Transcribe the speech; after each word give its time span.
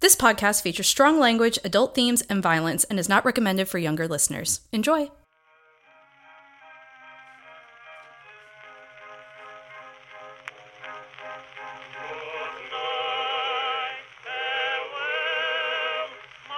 This 0.00 0.14
podcast 0.14 0.60
features 0.60 0.86
strong 0.86 1.18
language, 1.18 1.58
adult 1.64 1.94
themes, 1.94 2.22
and 2.28 2.42
violence 2.42 2.84
and 2.84 2.98
is 2.98 3.08
not 3.08 3.24
recommended 3.24 3.66
for 3.66 3.78
younger 3.78 4.06
listeners. 4.06 4.60
Enjoy! 4.70 5.10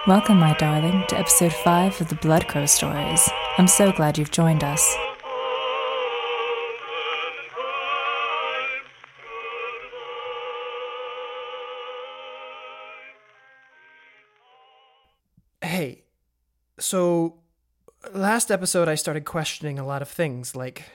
Welcome, 0.05 0.37
my 0.37 0.53
darling, 0.57 1.05
to 1.07 1.17
episode 1.17 1.53
5 1.53 2.01
of 2.01 2.09
the 2.09 2.15
Blood 2.15 2.47
Crow 2.47 2.65
Stories. 2.65 3.29
I'm 3.57 3.67
so 3.67 3.91
glad 3.93 4.17
you've 4.17 4.31
joined 4.31 4.63
us. 4.65 4.95
So 16.89 17.35
last 18.13 18.49
episode 18.49 18.87
I 18.87 18.95
started 18.95 19.23
questioning 19.23 19.77
a 19.77 19.85
lot 19.85 20.01
of 20.01 20.09
things, 20.09 20.55
like 20.55 20.85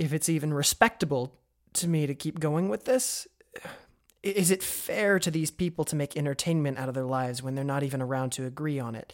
if 0.00 0.12
it's 0.12 0.28
even 0.28 0.52
respectable 0.52 1.38
to 1.74 1.86
me 1.86 2.08
to 2.08 2.14
keep 2.14 2.40
going 2.40 2.68
with 2.68 2.86
this. 2.86 3.28
Is 4.24 4.50
it 4.50 4.64
fair 4.64 5.20
to 5.20 5.30
these 5.30 5.52
people 5.52 5.84
to 5.84 5.94
make 5.94 6.16
entertainment 6.16 6.76
out 6.76 6.88
of 6.88 6.96
their 6.96 7.04
lives 7.04 7.40
when 7.40 7.54
they're 7.54 7.62
not 7.62 7.84
even 7.84 8.02
around 8.02 8.30
to 8.32 8.46
agree 8.46 8.80
on 8.80 8.96
it? 8.96 9.12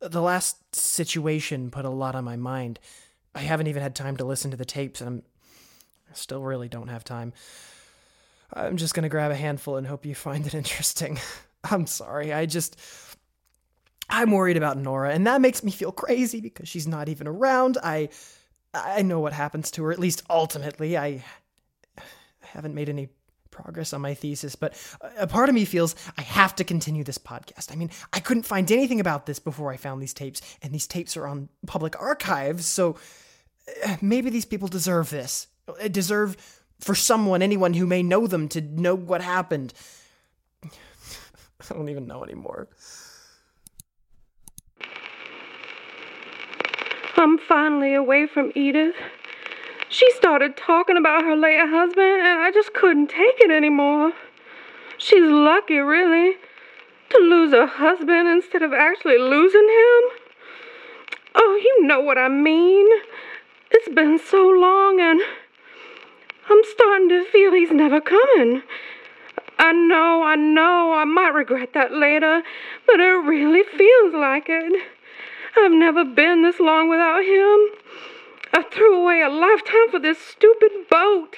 The 0.00 0.22
last 0.22 0.74
situation 0.74 1.70
put 1.70 1.84
a 1.84 1.90
lot 1.90 2.14
on 2.14 2.24
my 2.24 2.36
mind. 2.36 2.80
I 3.34 3.40
haven't 3.40 3.66
even 3.66 3.82
had 3.82 3.94
time 3.94 4.16
to 4.16 4.24
listen 4.24 4.50
to 4.52 4.56
the 4.56 4.64
tapes, 4.64 5.02
and 5.02 5.08
I'm 5.08 5.22
I 6.10 6.14
still 6.14 6.40
really 6.42 6.70
don't 6.70 6.88
have 6.88 7.04
time. 7.04 7.34
I'm 8.54 8.78
just 8.78 8.94
gonna 8.94 9.10
grab 9.10 9.30
a 9.30 9.36
handful 9.36 9.76
and 9.76 9.86
hope 9.86 10.06
you 10.06 10.14
find 10.14 10.46
it 10.46 10.54
interesting. 10.62 11.18
I'm 11.64 11.86
sorry, 11.86 12.32
I 12.32 12.46
just. 12.46 12.80
I'm 14.10 14.32
worried 14.32 14.56
about 14.56 14.76
Nora, 14.76 15.12
and 15.12 15.26
that 15.26 15.40
makes 15.40 15.62
me 15.62 15.70
feel 15.70 15.92
crazy 15.92 16.40
because 16.40 16.68
she's 16.68 16.86
not 16.86 17.08
even 17.08 17.26
around. 17.26 17.78
I 17.82 18.10
I 18.74 19.02
know 19.02 19.20
what 19.20 19.32
happens 19.32 19.70
to 19.72 19.84
her, 19.84 19.92
at 19.92 19.98
least 19.98 20.22
ultimately. 20.28 20.96
I, 20.98 21.24
haven't 22.50 22.74
made 22.74 22.88
any 22.88 23.08
progress 23.50 23.92
on 23.92 24.00
my 24.00 24.14
thesis, 24.14 24.54
but 24.54 24.74
a 25.18 25.26
part 25.26 25.48
of 25.48 25.54
me 25.54 25.64
feels 25.64 25.94
I 26.16 26.22
have 26.22 26.54
to 26.56 26.64
continue 26.64 27.04
this 27.04 27.18
podcast. 27.18 27.72
I 27.72 27.76
mean, 27.76 27.90
I 28.12 28.20
couldn't 28.20 28.44
find 28.44 28.70
anything 28.70 29.00
about 29.00 29.26
this 29.26 29.38
before 29.38 29.72
I 29.72 29.76
found 29.76 30.00
these 30.00 30.14
tapes, 30.14 30.40
and 30.62 30.72
these 30.72 30.86
tapes 30.86 31.16
are 31.16 31.26
on 31.26 31.48
public 31.66 32.00
archives, 32.00 32.66
so 32.66 32.96
uh, 33.86 33.96
maybe 34.00 34.30
these 34.30 34.44
people 34.44 34.68
deserve 34.68 35.10
this. 35.10 35.46
Uh, 35.68 35.88
Deserve 35.88 36.36
for 36.80 36.94
someone, 36.94 37.42
anyone 37.42 37.74
who 37.74 37.86
may 37.86 38.02
know 38.02 38.26
them, 38.26 38.48
to 38.48 38.60
know 38.60 38.94
what 38.94 39.20
happened. 39.20 39.74
I 40.64 41.74
don't 41.74 41.88
even 41.88 42.06
know 42.06 42.24
anymore. 42.24 42.68
I'm 47.20 47.36
finally 47.36 47.92
away 47.92 48.26
from 48.26 48.50
Edith. 48.54 48.94
She 49.90 50.10
started 50.12 50.56
talking 50.56 50.96
about 50.96 51.22
her 51.22 51.36
late 51.36 51.60
husband, 51.60 52.22
and 52.22 52.40
I 52.40 52.50
just 52.50 52.72
couldn't 52.72 53.08
take 53.08 53.38
it 53.40 53.50
anymore. 53.50 54.12
She's 54.96 55.22
lucky, 55.22 55.76
really, 55.76 56.36
to 57.10 57.18
lose 57.18 57.52
her 57.52 57.66
husband 57.66 58.26
instead 58.26 58.62
of 58.62 58.72
actually 58.72 59.18
losing 59.18 59.68
him. 59.68 60.02
Oh, 61.34 61.60
you 61.62 61.84
know 61.86 62.00
what 62.00 62.16
I 62.16 62.28
mean. 62.28 62.88
It's 63.70 63.94
been 63.94 64.18
so 64.18 64.48
long, 64.48 64.98
and 64.98 65.20
I'm 66.48 66.64
starting 66.72 67.10
to 67.10 67.26
feel 67.26 67.52
he's 67.52 67.70
never 67.70 68.00
coming. 68.00 68.62
I 69.58 69.72
know, 69.72 70.22
I 70.22 70.36
know, 70.36 70.94
I 70.94 71.04
might 71.04 71.34
regret 71.34 71.74
that 71.74 71.92
later, 71.92 72.42
but 72.86 72.98
it 72.98 73.02
really 73.04 73.62
feels 73.76 74.14
like 74.14 74.46
it. 74.48 74.82
I've 75.56 75.72
never 75.72 76.04
been 76.04 76.42
this 76.42 76.60
long 76.60 76.88
without 76.88 77.22
him. 77.22 77.80
I 78.52 78.62
threw 78.70 79.02
away 79.02 79.22
a 79.22 79.28
lifetime 79.28 79.90
for 79.90 79.98
this 79.98 80.18
stupid 80.18 80.72
boat. 80.90 81.36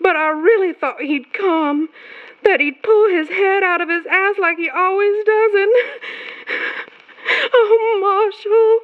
But 0.00 0.16
I 0.16 0.30
really 0.30 0.72
thought 0.72 1.00
he'd 1.00 1.32
come, 1.32 1.88
that 2.44 2.60
he'd 2.60 2.82
pull 2.82 3.08
his 3.08 3.28
head 3.28 3.62
out 3.62 3.80
of 3.80 3.88
his 3.88 4.04
ass 4.06 4.36
like 4.38 4.58
he 4.58 4.68
always 4.68 5.24
does, 5.24 5.52
and. 5.54 5.72
Oh, 7.30 7.98
Marshall, 8.00 8.80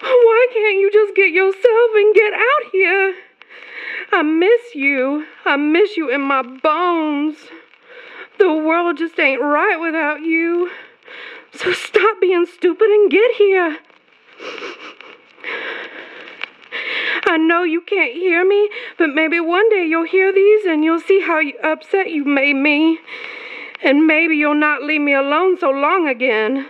why 0.00 0.46
can't 0.52 0.78
you 0.78 0.90
just 0.92 1.14
get 1.14 1.32
yourself 1.32 1.90
and 1.94 2.14
get 2.14 2.32
out 2.34 2.70
here? 2.70 3.14
I 4.12 4.22
miss 4.22 4.74
you. 4.74 5.26
I 5.44 5.56
miss 5.56 5.96
you 5.96 6.10
in 6.10 6.20
my 6.20 6.42
bones. 6.42 7.36
The 8.38 8.52
world 8.52 8.98
just 8.98 9.18
ain't 9.18 9.40
right 9.40 9.78
without 9.80 10.20
you. 10.20 10.70
So 11.54 11.72
stop 11.72 12.20
being 12.20 12.46
stupid 12.46 12.88
and 12.88 13.10
get 13.10 13.30
here. 13.36 13.78
I 17.24 17.36
know 17.36 17.62
you 17.62 17.80
can't 17.80 18.12
hear 18.12 18.44
me, 18.46 18.68
but 18.98 19.08
maybe 19.08 19.38
one 19.38 19.68
day 19.70 19.86
you'll 19.86 20.04
hear 20.04 20.32
these 20.32 20.64
and 20.66 20.82
you'll 20.84 21.00
see 21.00 21.20
how 21.20 21.40
upset 21.62 22.10
you 22.10 22.24
made 22.24 22.56
me. 22.56 22.98
And 23.82 24.06
maybe 24.06 24.36
you'll 24.36 24.54
not 24.54 24.82
leave 24.82 25.00
me 25.00 25.14
alone 25.14 25.58
so 25.58 25.70
long 25.70 26.08
again. 26.08 26.66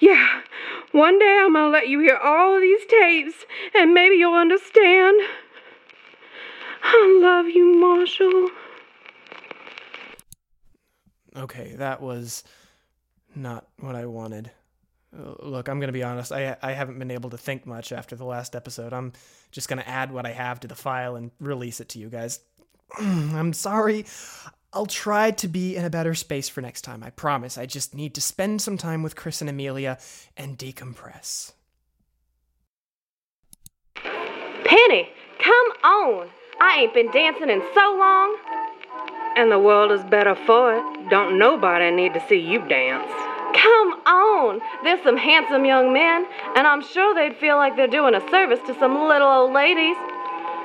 Yeah, 0.00 0.42
one 0.92 1.18
day 1.18 1.40
I'm 1.42 1.54
gonna 1.54 1.70
let 1.70 1.88
you 1.88 2.00
hear 2.00 2.16
all 2.16 2.54
of 2.54 2.62
these 2.62 2.84
tapes 2.86 3.44
and 3.74 3.92
maybe 3.92 4.16
you'll 4.16 4.34
understand. 4.34 5.20
I 6.82 7.20
love 7.20 7.46
you, 7.46 7.74
Marshall. 7.74 8.50
Okay, 11.36 11.74
that 11.76 12.00
was 12.00 12.44
not 13.38 13.66
what 13.78 13.94
I 13.94 14.06
wanted. 14.06 14.50
Uh, 15.16 15.34
Look, 15.40 15.68
I'm 15.68 15.78
going 15.80 15.88
to 15.88 15.92
be 15.92 16.02
honest. 16.02 16.32
I 16.32 16.56
I 16.62 16.72
haven't 16.72 16.98
been 16.98 17.10
able 17.10 17.30
to 17.30 17.38
think 17.38 17.66
much 17.66 17.92
after 17.92 18.16
the 18.16 18.24
last 18.24 18.54
episode. 18.54 18.92
I'm 18.92 19.12
just 19.50 19.68
going 19.68 19.78
to 19.78 19.88
add 19.88 20.12
what 20.12 20.26
I 20.26 20.32
have 20.32 20.60
to 20.60 20.68
the 20.68 20.74
file 20.74 21.16
and 21.16 21.30
release 21.40 21.80
it 21.80 21.88
to 21.90 21.98
you 21.98 22.08
guys. 22.08 22.40
I'm 22.98 23.52
sorry. 23.52 24.04
I'll 24.72 24.86
try 24.86 25.30
to 25.30 25.48
be 25.48 25.76
in 25.76 25.84
a 25.84 25.90
better 25.90 26.14
space 26.14 26.48
for 26.48 26.60
next 26.60 26.82
time. 26.82 27.02
I 27.02 27.10
promise. 27.10 27.56
I 27.56 27.64
just 27.64 27.94
need 27.94 28.14
to 28.16 28.20
spend 28.20 28.60
some 28.60 28.76
time 28.76 29.02
with 29.02 29.16
Chris 29.16 29.40
and 29.40 29.48
Amelia 29.48 29.98
and 30.36 30.58
decompress. 30.58 31.52
Penny, 33.94 35.08
come 35.38 35.66
on. 35.84 36.28
I 36.60 36.80
ain't 36.80 36.94
been 36.94 37.10
dancing 37.10 37.48
in 37.48 37.62
so 37.74 37.96
long. 37.98 38.36
And 39.36 39.50
the 39.50 39.58
world 39.58 39.90
is 39.92 40.04
better 40.04 40.34
for 40.34 40.74
it. 40.74 41.10
Don't 41.10 41.38
nobody 41.38 41.90
need 41.90 42.12
to 42.14 42.28
see 42.28 42.38
you 42.38 42.58
dance. 42.68 43.27
Come 43.54 44.00
on. 44.06 44.60
There's 44.84 45.02
some 45.02 45.16
handsome 45.16 45.64
young 45.64 45.92
men, 45.92 46.26
and 46.56 46.66
I'm 46.66 46.82
sure 46.82 47.14
they'd 47.14 47.36
feel 47.36 47.56
like 47.56 47.76
they're 47.76 47.86
doing 47.86 48.14
a 48.14 48.30
service 48.30 48.60
to 48.66 48.78
some 48.78 48.94
little 49.08 49.28
old 49.28 49.52
ladies. 49.52 49.96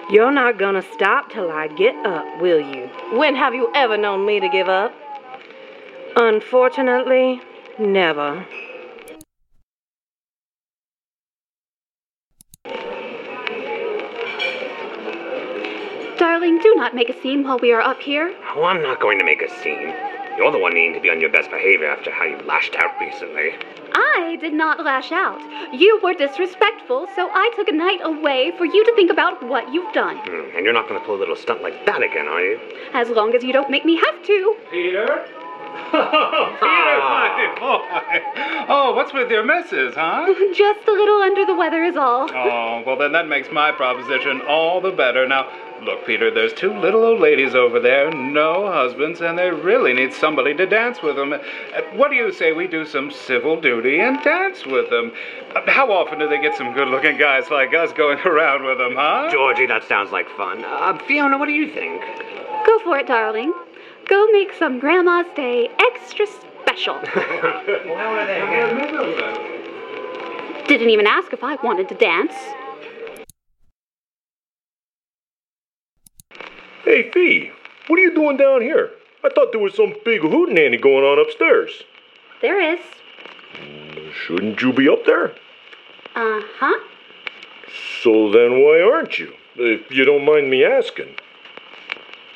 You're 0.09 0.31
not 0.31 0.59
gonna 0.59 0.81
stop 0.93 1.31
till 1.31 1.49
I 1.49 1.67
get 1.69 1.95
up, 2.05 2.41
will 2.41 2.59
you? 2.59 2.89
When 3.17 3.35
have 3.35 3.53
you 3.53 3.71
ever 3.73 3.97
known 3.97 4.25
me 4.25 4.39
to 4.39 4.49
give 4.49 4.67
up? 4.67 4.93
Unfortunately, 6.15 7.41
never. 7.79 8.45
Darling, 16.17 16.59
do 16.59 16.75
not 16.75 16.93
make 16.93 17.09
a 17.09 17.21
scene 17.21 17.43
while 17.43 17.57
we 17.59 17.71
are 17.71 17.81
up 17.81 17.99
here. 17.99 18.35
Oh, 18.55 18.63
I'm 18.63 18.81
not 18.81 18.99
going 18.99 19.17
to 19.19 19.25
make 19.25 19.41
a 19.41 19.49
scene. 19.61 19.93
You're 20.37 20.51
the 20.51 20.57
one 20.59 20.73
needing 20.73 20.93
to 20.93 20.99
be 20.99 21.09
on 21.09 21.21
your 21.21 21.29
best 21.29 21.51
behavior 21.51 21.87
after 21.87 22.11
how 22.11 22.25
you 22.25 22.37
lashed 22.45 22.75
out 22.75 22.99
recently. 22.99 23.53
I 23.93 24.37
did 24.41 24.53
not 24.53 24.83
lash 24.83 25.11
out. 25.11 25.39
You 25.73 25.99
were 26.01 26.13
disrespectful, 26.13 27.07
so 27.15 27.29
I 27.31 27.51
took 27.55 27.67
a 27.67 27.71
night 27.71 27.99
away 28.03 28.51
for 28.57 28.65
you 28.65 28.83
to 28.83 28.95
think 28.95 29.11
about 29.11 29.43
what 29.43 29.71
you've 29.71 29.93
done. 29.93 30.17
Hmm, 30.17 30.55
and 30.57 30.65
you're 30.65 30.73
not 30.73 30.89
going 30.89 30.99
to 30.99 31.05
pull 31.05 31.15
a 31.15 31.21
little 31.21 31.35
stunt 31.35 31.61
like 31.61 31.85
that 31.85 32.01
again, 32.01 32.27
are 32.27 32.41
you? 32.41 32.59
As 32.93 33.09
long 33.09 33.35
as 33.35 33.43
you 33.43 33.53
don't 33.53 33.69
make 33.69 33.85
me 33.85 33.95
have 33.97 34.23
to. 34.23 34.55
Peter? 34.71 35.25
Oh, 35.93 36.49
Peter, 36.59 36.97
my 36.99 37.02
boy. 37.59 37.79
Oh, 38.65 38.93
what's 38.95 39.11
with 39.13 39.29
your 39.29 39.43
missus, 39.43 39.93
huh? 39.93 40.25
Just 40.55 40.87
a 40.87 40.91
little 40.91 41.21
under 41.21 41.45
the 41.45 41.53
weather 41.55 41.83
is 41.83 41.97
all. 41.97 42.29
Oh, 42.33 42.81
well, 42.85 42.97
then 42.97 43.11
that 43.11 43.27
makes 43.27 43.49
my 43.51 43.71
proposition 43.71 44.41
all 44.47 44.79
the 44.81 44.91
better. 44.91 45.27
Now, 45.27 45.49
look, 45.83 46.05
Peter, 46.05 46.31
there's 46.33 46.53
two 46.53 46.73
little 46.73 47.03
old 47.03 47.19
ladies 47.19 47.55
over 47.55 47.79
there, 47.79 48.09
no 48.11 48.71
husbands, 48.71 49.19
and 49.21 49.37
they 49.37 49.49
really 49.51 49.93
need 49.93 50.13
somebody 50.13 50.53
to 50.55 50.65
dance 50.65 51.01
with 51.01 51.15
them. 51.17 51.33
Uh, 51.33 51.39
What 51.95 52.09
do 52.09 52.15
you 52.15 52.31
say 52.31 52.53
we 52.53 52.67
do 52.67 52.85
some 52.85 53.11
civil 53.11 53.59
duty 53.59 53.99
and 53.99 54.21
dance 54.23 54.65
with 54.65 54.89
them? 54.89 55.11
Uh, 55.55 55.61
How 55.69 55.91
often 55.91 56.19
do 56.19 56.27
they 56.29 56.41
get 56.41 56.55
some 56.57 56.73
good 56.73 56.87
looking 56.87 57.17
guys 57.17 57.49
like 57.49 57.73
us 57.73 57.91
going 57.93 58.19
around 58.19 58.63
with 58.65 58.77
them, 58.77 58.95
huh? 58.95 59.29
Georgie, 59.31 59.65
that 59.67 59.83
sounds 59.83 60.11
like 60.11 60.29
fun. 60.37 60.63
Uh, 60.63 60.97
Fiona, 61.05 61.37
what 61.37 61.47
do 61.47 61.53
you 61.53 61.69
think? 61.73 62.01
Go 62.65 62.79
for 62.79 62.97
it, 62.97 63.07
darling. 63.07 63.53
Go 64.07 64.27
make 64.31 64.53
some 64.53 64.79
Grandma's 64.79 65.27
Day 65.35 65.69
extra 65.79 66.25
special. 66.27 66.49
Didn't 70.67 70.89
even 70.89 71.05
ask 71.07 71.33
if 71.33 71.43
I 71.43 71.55
wanted 71.63 71.87
to 71.89 71.95
dance. 71.95 72.33
Hey, 76.83 77.11
Fee, 77.11 77.51
what 77.87 77.99
are 77.99 78.01
you 78.01 78.13
doing 78.15 78.37
down 78.37 78.61
here? 78.61 78.89
I 79.23 79.29
thought 79.29 79.51
there 79.51 79.61
was 79.61 79.75
some 79.75 79.93
big 80.03 80.21
hootenanny 80.21 80.81
going 80.81 81.03
on 81.03 81.19
upstairs. 81.19 81.83
there 82.41 82.59
is. 82.59 82.79
Shouldn't 84.25 84.61
you 84.61 84.73
be 84.73 84.89
up 84.89 85.05
there? 85.05 85.31
Uh 86.15 86.41
huh. 86.59 86.79
So 88.01 88.31
then 88.31 88.61
why 88.61 88.81
aren't 88.81 89.19
you? 89.19 89.33
If 89.55 89.91
you 89.91 90.05
don't 90.05 90.25
mind 90.25 90.49
me 90.49 90.63
asking. 90.63 91.15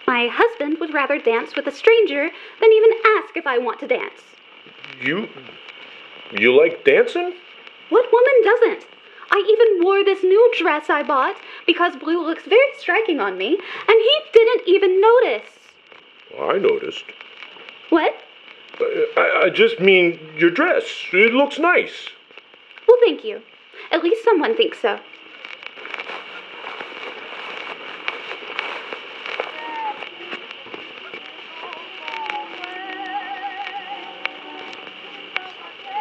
My 0.07 0.29
husband 0.31 0.77
would 0.79 0.93
rather 0.93 1.19
dance 1.19 1.53
with 1.55 1.67
a 1.67 1.71
stranger 1.71 2.29
than 2.61 2.71
even 2.71 2.91
ask 3.17 3.35
if 3.35 3.45
I 3.45 3.57
want 3.57 3.79
to 3.81 3.87
dance. 3.87 4.21
You. 5.01 5.27
You 6.31 6.57
like 6.57 6.85
dancing? 6.85 7.33
What 7.89 8.11
woman 8.11 8.33
doesn't? 8.43 8.87
I 9.29 9.43
even 9.49 9.83
wore 9.83 10.05
this 10.05 10.23
new 10.23 10.51
dress 10.57 10.89
I 10.89 11.03
bought 11.03 11.35
because 11.65 11.97
blue 11.97 12.25
looks 12.25 12.43
very 12.43 12.71
striking 12.77 13.19
on 13.19 13.37
me, 13.37 13.49
and 13.49 14.01
he 14.01 14.19
didn't 14.31 14.67
even 14.67 15.01
notice. 15.01 15.49
I 16.39 16.57
noticed. 16.57 17.03
What? 17.89 18.15
Uh, 18.79 18.85
I, 19.17 19.41
I 19.45 19.49
just 19.49 19.79
mean 19.79 20.19
your 20.37 20.51
dress. 20.51 20.85
It 21.11 21.33
looks 21.33 21.59
nice. 21.59 22.09
Well, 22.87 22.97
thank 23.01 23.25
you. 23.25 23.41
At 23.91 24.03
least 24.03 24.23
someone 24.23 24.55
thinks 24.55 24.79
so. 24.79 24.99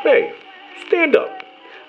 Hey, 0.06 0.32
stand 0.86 1.16
up. 1.16 1.42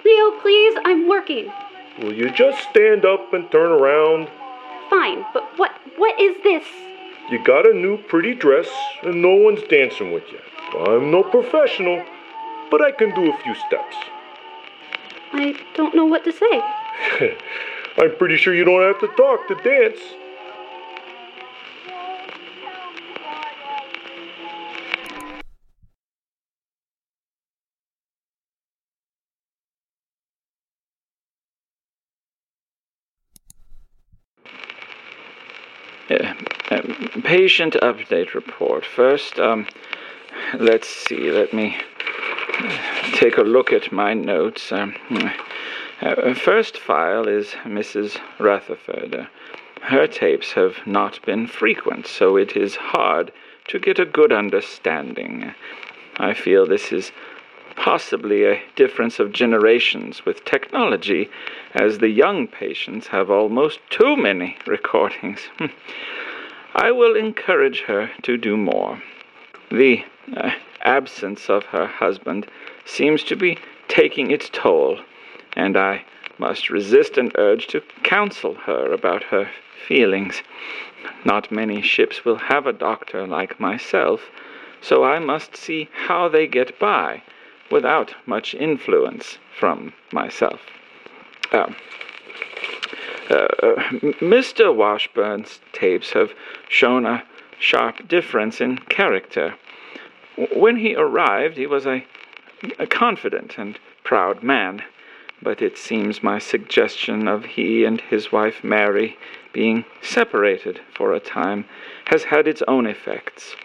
Leo, 0.03 0.31
please, 0.41 0.75
I'm 0.83 1.07
working. 1.07 1.53
Will 1.99 2.13
you 2.13 2.31
just 2.31 2.67
stand 2.67 3.05
up 3.05 3.31
and 3.31 3.51
turn 3.51 3.69
around? 3.69 4.27
Fine, 4.89 5.23
but 5.35 5.43
what 5.59 5.73
what 5.97 6.19
is 6.19 6.35
this? 6.41 6.65
You 7.29 7.37
got 7.43 7.67
a 7.67 7.73
new 7.75 7.95
pretty 7.95 8.33
dress 8.33 8.67
and 9.03 9.21
no 9.21 9.35
one's 9.35 9.61
dancing 9.69 10.13
with 10.13 10.23
you. 10.31 10.39
I'm 10.79 11.11
no 11.11 11.21
professional, 11.21 12.03
but 12.71 12.81
I 12.81 12.91
can 12.91 13.13
do 13.13 13.31
a 13.31 13.37
few 13.43 13.53
steps. 13.53 13.95
I 15.33 15.55
don't 15.75 15.93
know 15.93 16.05
what 16.05 16.23
to 16.23 16.31
say. 16.31 16.61
I'm 17.99 18.15
pretty 18.17 18.37
sure 18.37 18.55
you 18.55 18.65
don't 18.65 18.81
have 18.81 18.99
to 19.01 19.15
talk 19.15 19.47
to 19.47 19.55
dance. 19.63 19.99
Uh, 36.09 36.33
um, 36.71 37.21
patient 37.23 37.73
update 37.81 38.33
report. 38.33 38.85
First, 38.85 39.39
um, 39.39 39.67
let's 40.53 40.87
see, 40.87 41.31
let 41.31 41.53
me 41.53 41.77
take 43.13 43.37
a 43.37 43.41
look 43.41 43.73
at 43.73 43.91
my 43.91 44.13
notes. 44.13 44.71
Um, 44.71 44.95
uh, 46.01 46.33
first 46.33 46.77
file 46.77 47.27
is 47.27 47.47
Mrs. 47.65 48.19
Rutherford. 48.39 49.27
Her 49.81 50.07
tapes 50.07 50.53
have 50.53 50.77
not 50.85 51.21
been 51.25 51.45
frequent, 51.45 52.07
so 52.07 52.37
it 52.37 52.55
is 52.55 52.75
hard 52.75 53.31
to 53.67 53.79
get 53.79 53.99
a 53.99 54.05
good 54.05 54.31
understanding. 54.31 55.53
I 56.17 56.33
feel 56.33 56.65
this 56.65 56.91
is 56.91 57.11
possibly 57.77 58.43
a 58.43 58.61
difference 58.75 59.19
of 59.19 59.31
generations 59.31 60.25
with 60.25 60.43
technology, 60.43 61.29
as 61.75 61.99
the 61.99 62.09
young 62.09 62.47
patients 62.47 63.07
have 63.07 63.29
almost 63.29 63.79
too 63.89 64.17
many 64.17 64.57
recordings. 64.67 65.47
I 66.75 66.91
will 66.91 67.15
encourage 67.15 67.81
her 67.81 68.09
to 68.23 68.35
do 68.35 68.57
more. 68.57 69.01
The 69.69 70.03
uh, 70.35 70.51
absence 70.81 71.49
of 71.49 71.65
her 71.65 71.85
husband 71.85 72.47
seems 72.83 73.23
to 73.25 73.35
be 73.35 73.57
taking 73.87 74.31
its 74.31 74.49
toll, 74.51 74.99
and 75.55 75.77
I 75.77 76.03
must 76.39 76.69
resist 76.69 77.17
an 77.17 77.31
urge 77.35 77.67
to 77.67 77.81
counsel 78.03 78.55
her 78.65 78.91
about 78.91 79.23
her 79.23 79.49
feelings. 79.87 80.41
Not 81.23 81.51
many 81.51 81.81
ships 81.81 82.25
will 82.25 82.37
have 82.37 82.65
a 82.65 82.73
doctor 82.73 83.27
like 83.27 83.59
myself, 83.59 84.29
so 84.81 85.03
I 85.03 85.19
must 85.19 85.55
see 85.55 85.89
how 86.07 86.27
they 86.27 86.47
get 86.47 86.79
by 86.79 87.21
without 87.71 88.13
much 88.25 88.53
influence 88.55 89.37
from 89.57 89.93
myself. 90.11 90.61
Uh, 91.51 91.67
uh, 93.29 93.75
Mr. 94.21 94.73
Washburn's 94.73 95.59
tapes 95.73 96.11
have 96.11 96.31
shown 96.69 97.05
a 97.05 97.23
sharp 97.59 98.07
difference 98.07 98.61
in 98.61 98.77
character. 98.77 99.55
When 100.55 100.77
he 100.77 100.95
arrived, 100.95 101.57
he 101.57 101.67
was 101.67 101.85
a, 101.85 102.05
a 102.79 102.87
confident 102.87 103.57
and 103.57 103.79
proud 104.03 104.43
man, 104.43 104.83
but 105.41 105.61
it 105.61 105.77
seems 105.77 106.23
my 106.23 106.39
suggestion 106.39 107.27
of 107.27 107.45
he 107.45 107.83
and 107.83 107.99
his 108.01 108.31
wife 108.31 108.63
Mary 108.63 109.17
being 109.51 109.83
separated 110.01 110.79
for 110.93 111.13
a 111.13 111.19
time 111.19 111.65
has 112.05 112.23
had 112.23 112.47
its 112.47 112.61
own 112.67 112.85
effects. 112.85 113.55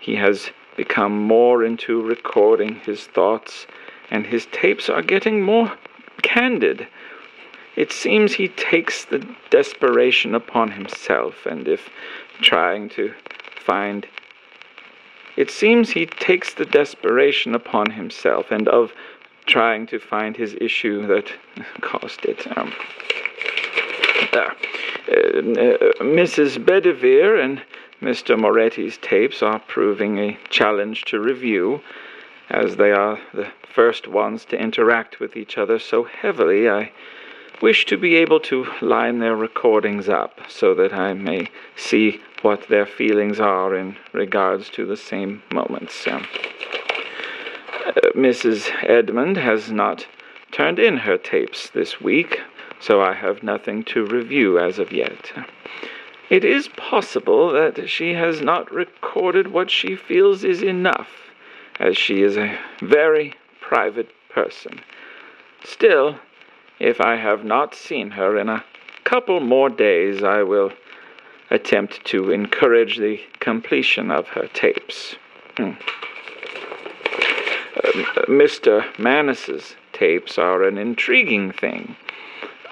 He 0.00 0.16
has 0.16 0.50
become 0.76 1.18
more 1.18 1.64
into 1.64 2.02
recording 2.02 2.76
his 2.76 3.06
thoughts, 3.06 3.66
and 4.10 4.26
his 4.26 4.46
tapes 4.52 4.88
are 4.88 5.02
getting 5.02 5.42
more 5.42 5.72
candid. 6.22 6.86
It 7.76 7.92
seems 7.92 8.34
he 8.34 8.48
takes 8.48 9.04
the 9.04 9.26
desperation 9.50 10.34
upon 10.34 10.72
himself, 10.72 11.46
and 11.46 11.66
if 11.68 11.90
trying 12.40 12.88
to 12.90 13.14
find. 13.64 14.06
It 15.36 15.50
seems 15.50 15.90
he 15.90 16.06
takes 16.06 16.54
the 16.54 16.64
desperation 16.64 17.54
upon 17.54 17.90
himself, 17.90 18.50
and 18.50 18.68
of 18.68 18.92
trying 19.46 19.86
to 19.86 19.98
find 19.98 20.36
his 20.36 20.56
issue 20.60 21.06
that 21.06 21.32
caused 21.80 22.24
it. 22.24 22.46
Um, 22.56 22.72
uh, 24.32 24.38
uh, 24.38 26.02
Mrs. 26.02 26.62
Bedivere 26.64 27.38
and 27.38 27.62
Mr. 28.00 28.38
Moretti's 28.38 28.98
tapes 28.98 29.42
are 29.42 29.58
proving 29.58 30.18
a 30.18 30.38
challenge 30.50 31.04
to 31.06 31.18
review, 31.18 31.80
as 32.50 32.76
they 32.76 32.92
are 32.92 33.18
the 33.32 33.48
first 33.72 34.06
ones 34.06 34.44
to 34.44 34.60
interact 34.60 35.18
with 35.18 35.36
each 35.36 35.56
other 35.56 35.78
so 35.78 36.04
heavily. 36.04 36.68
I 36.68 36.92
wish 37.62 37.86
to 37.86 37.96
be 37.96 38.16
able 38.16 38.40
to 38.40 38.66
line 38.82 39.18
their 39.18 39.34
recordings 39.34 40.08
up 40.08 40.40
so 40.48 40.74
that 40.74 40.92
I 40.92 41.14
may 41.14 41.48
see 41.74 42.20
what 42.42 42.68
their 42.68 42.86
feelings 42.86 43.40
are 43.40 43.74
in 43.74 43.96
regards 44.12 44.68
to 44.70 44.84
the 44.84 44.96
same 44.96 45.42
moments. 45.50 46.06
Um, 46.06 46.26
uh, 47.86 47.92
Mrs. 48.14 48.70
Edmund 48.84 49.38
has 49.38 49.70
not 49.70 50.06
turned 50.52 50.78
in 50.78 50.98
her 50.98 51.16
tapes 51.16 51.70
this 51.70 52.00
week, 52.00 52.40
so 52.78 53.00
I 53.00 53.14
have 53.14 53.42
nothing 53.42 53.84
to 53.84 54.04
review 54.04 54.58
as 54.58 54.78
of 54.78 54.92
yet. 54.92 55.32
It 56.28 56.44
is 56.44 56.68
possible 56.68 57.52
that 57.52 57.88
she 57.88 58.14
has 58.14 58.40
not 58.40 58.72
recorded 58.72 59.48
what 59.48 59.70
she 59.70 59.94
feels 59.94 60.42
is 60.42 60.60
enough, 60.60 61.30
as 61.78 61.96
she 61.96 62.22
is 62.22 62.36
a 62.36 62.58
very 62.80 63.34
private 63.60 64.10
person. 64.28 64.80
Still, 65.62 66.18
if 66.80 67.00
I 67.00 67.16
have 67.16 67.44
not 67.44 67.74
seen 67.74 68.10
her 68.10 68.36
in 68.36 68.48
a 68.48 68.64
couple 69.04 69.38
more 69.38 69.70
days, 69.70 70.24
I 70.24 70.42
will 70.42 70.72
attempt 71.48 72.04
to 72.06 72.32
encourage 72.32 72.98
the 72.98 73.20
completion 73.38 74.10
of 74.10 74.28
her 74.28 74.48
tapes. 74.48 75.14
Hmm. 75.56 75.72
Uh, 77.76 78.26
Mr. 78.26 78.98
Manus's 78.98 79.76
tapes 79.92 80.38
are 80.38 80.64
an 80.64 80.76
intriguing 80.76 81.52
thing. 81.52 81.94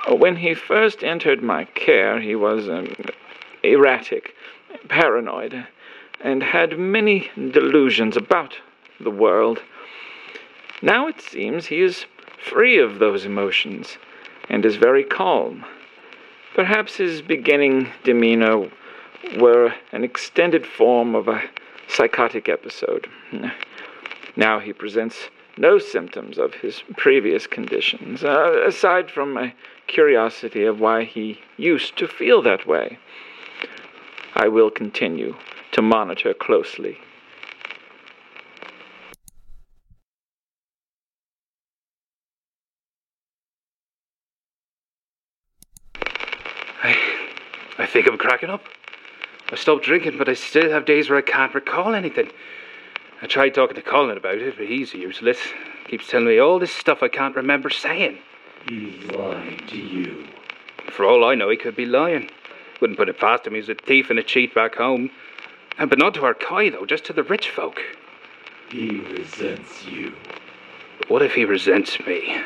When 0.08 0.36
he 0.36 0.54
first 0.54 1.04
entered 1.04 1.42
my 1.42 1.64
care, 1.64 2.20
he 2.20 2.34
was 2.34 2.68
um, 2.68 2.94
erratic, 3.64 4.34
paranoid, 4.88 5.66
and 6.20 6.42
had 6.42 6.78
many 6.78 7.30
delusions 7.36 8.16
about 8.16 8.56
the 9.00 9.10
world. 9.10 9.62
Now 10.82 11.08
it 11.08 11.20
seems 11.20 11.66
he 11.66 11.80
is 11.80 12.06
free 12.38 12.78
of 12.78 12.98
those 12.98 13.24
emotions 13.24 13.98
and 14.48 14.64
is 14.64 14.76
very 14.76 15.04
calm. 15.04 15.64
Perhaps 16.54 16.96
his 16.96 17.22
beginning 17.22 17.88
demeanor 18.04 18.70
were 19.38 19.74
an 19.92 20.04
extended 20.04 20.66
form 20.66 21.14
of 21.14 21.28
a 21.28 21.42
psychotic 21.88 22.48
episode. 22.48 23.08
Now 24.36 24.60
he 24.60 24.72
presents 24.72 25.30
no 25.56 25.78
symptoms 25.78 26.38
of 26.38 26.54
his 26.54 26.82
previous 26.96 27.46
conditions, 27.46 28.24
uh, 28.24 28.62
aside 28.66 29.10
from 29.10 29.36
a 29.36 29.54
curiosity 29.86 30.64
of 30.64 30.80
why 30.80 31.04
he 31.04 31.40
used 31.56 31.96
to 31.98 32.08
feel 32.08 32.42
that 32.42 32.66
way. 32.66 32.98
I 34.36 34.48
will 34.48 34.70
continue 34.70 35.36
to 35.72 35.82
monitor 35.82 36.34
closely. 36.34 36.98
I, 46.82 46.96
I 47.78 47.86
think 47.86 48.08
I'm 48.08 48.18
cracking 48.18 48.50
up. 48.50 48.64
I 49.52 49.56
stopped 49.56 49.84
drinking, 49.84 50.18
but 50.18 50.28
I 50.28 50.34
still 50.34 50.68
have 50.70 50.84
days 50.84 51.08
where 51.08 51.18
I 51.18 51.22
can't 51.22 51.54
recall 51.54 51.94
anything. 51.94 52.30
I 53.22 53.26
tried 53.26 53.54
talking 53.54 53.76
to 53.76 53.82
Colin 53.82 54.16
about 54.16 54.38
it, 54.38 54.56
but 54.56 54.66
he's 54.66 54.92
useless. 54.94 55.38
Keeps 55.88 56.08
telling 56.08 56.26
me 56.26 56.38
all 56.40 56.58
this 56.58 56.72
stuff 56.72 57.02
I 57.02 57.08
can't 57.08 57.36
remember 57.36 57.70
saying. 57.70 58.18
He's 58.68 59.04
lying 59.12 59.58
to 59.68 59.78
you. 59.78 60.26
For 60.90 61.04
all 61.04 61.24
I 61.24 61.36
know, 61.36 61.50
he 61.50 61.56
could 61.56 61.76
be 61.76 61.86
lying. 61.86 62.30
Wouldn't 62.84 62.98
put 62.98 63.08
it 63.08 63.18
past 63.18 63.46
him. 63.46 63.54
He's 63.54 63.70
a 63.70 63.74
thief 63.74 64.10
and 64.10 64.18
a 64.18 64.22
cheat 64.22 64.54
back 64.54 64.74
home. 64.74 65.10
And 65.78 65.88
but 65.88 65.98
not 65.98 66.12
to 66.16 66.24
our 66.26 66.34
Kai, 66.34 66.68
though, 66.68 66.84
just 66.84 67.06
to 67.06 67.14
the 67.14 67.22
rich 67.22 67.48
folk. 67.48 67.80
He 68.68 69.00
resents 69.00 69.86
you. 69.86 70.12
What 71.08 71.22
if 71.22 71.32
he 71.32 71.46
resents 71.46 71.98
me? 72.00 72.42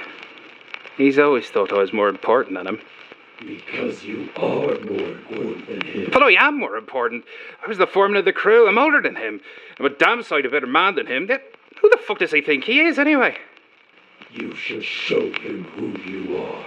He's 0.97 1.19
always 1.19 1.49
thought 1.49 1.73
I 1.73 1.79
was 1.79 1.93
more 1.93 2.09
important 2.09 2.55
than 2.55 2.69
him. 2.69 2.81
Because 3.41 4.05
you 4.05 4.29
are 4.37 4.79
more 4.79 5.09
important 5.09 5.67
than 5.67 5.81
him. 5.81 6.11
But 6.13 6.23
I 6.23 6.35
am 6.35 6.57
more 6.57 6.77
important. 6.77 7.25
I 7.65 7.67
was 7.67 7.79
the 7.79 7.89
foreman 7.89 8.19
of 8.19 8.25
the 8.25 8.33
crew. 8.33 8.69
I'm 8.69 8.79
older 8.79 9.03
than 9.03 9.17
him. 9.17 9.41
I'm 9.81 9.87
a 9.87 9.91
damn 9.91 10.23
sight 10.23 10.47
a 10.47 10.49
better 10.49 10.69
man 10.69 10.95
than 10.95 11.09
him. 11.09 11.27
Who 11.27 11.91
the 11.91 11.99
fuck 12.07 12.21
does 12.21 12.31
he 12.31 12.43
think 12.43 12.63
he 12.63 12.79
is, 12.79 12.97
anyway? 13.01 13.37
You 14.31 14.55
should 14.55 14.85
show 14.85 15.33
him 15.33 15.65
who 15.65 16.01
you 16.09 16.37
are. 16.37 16.65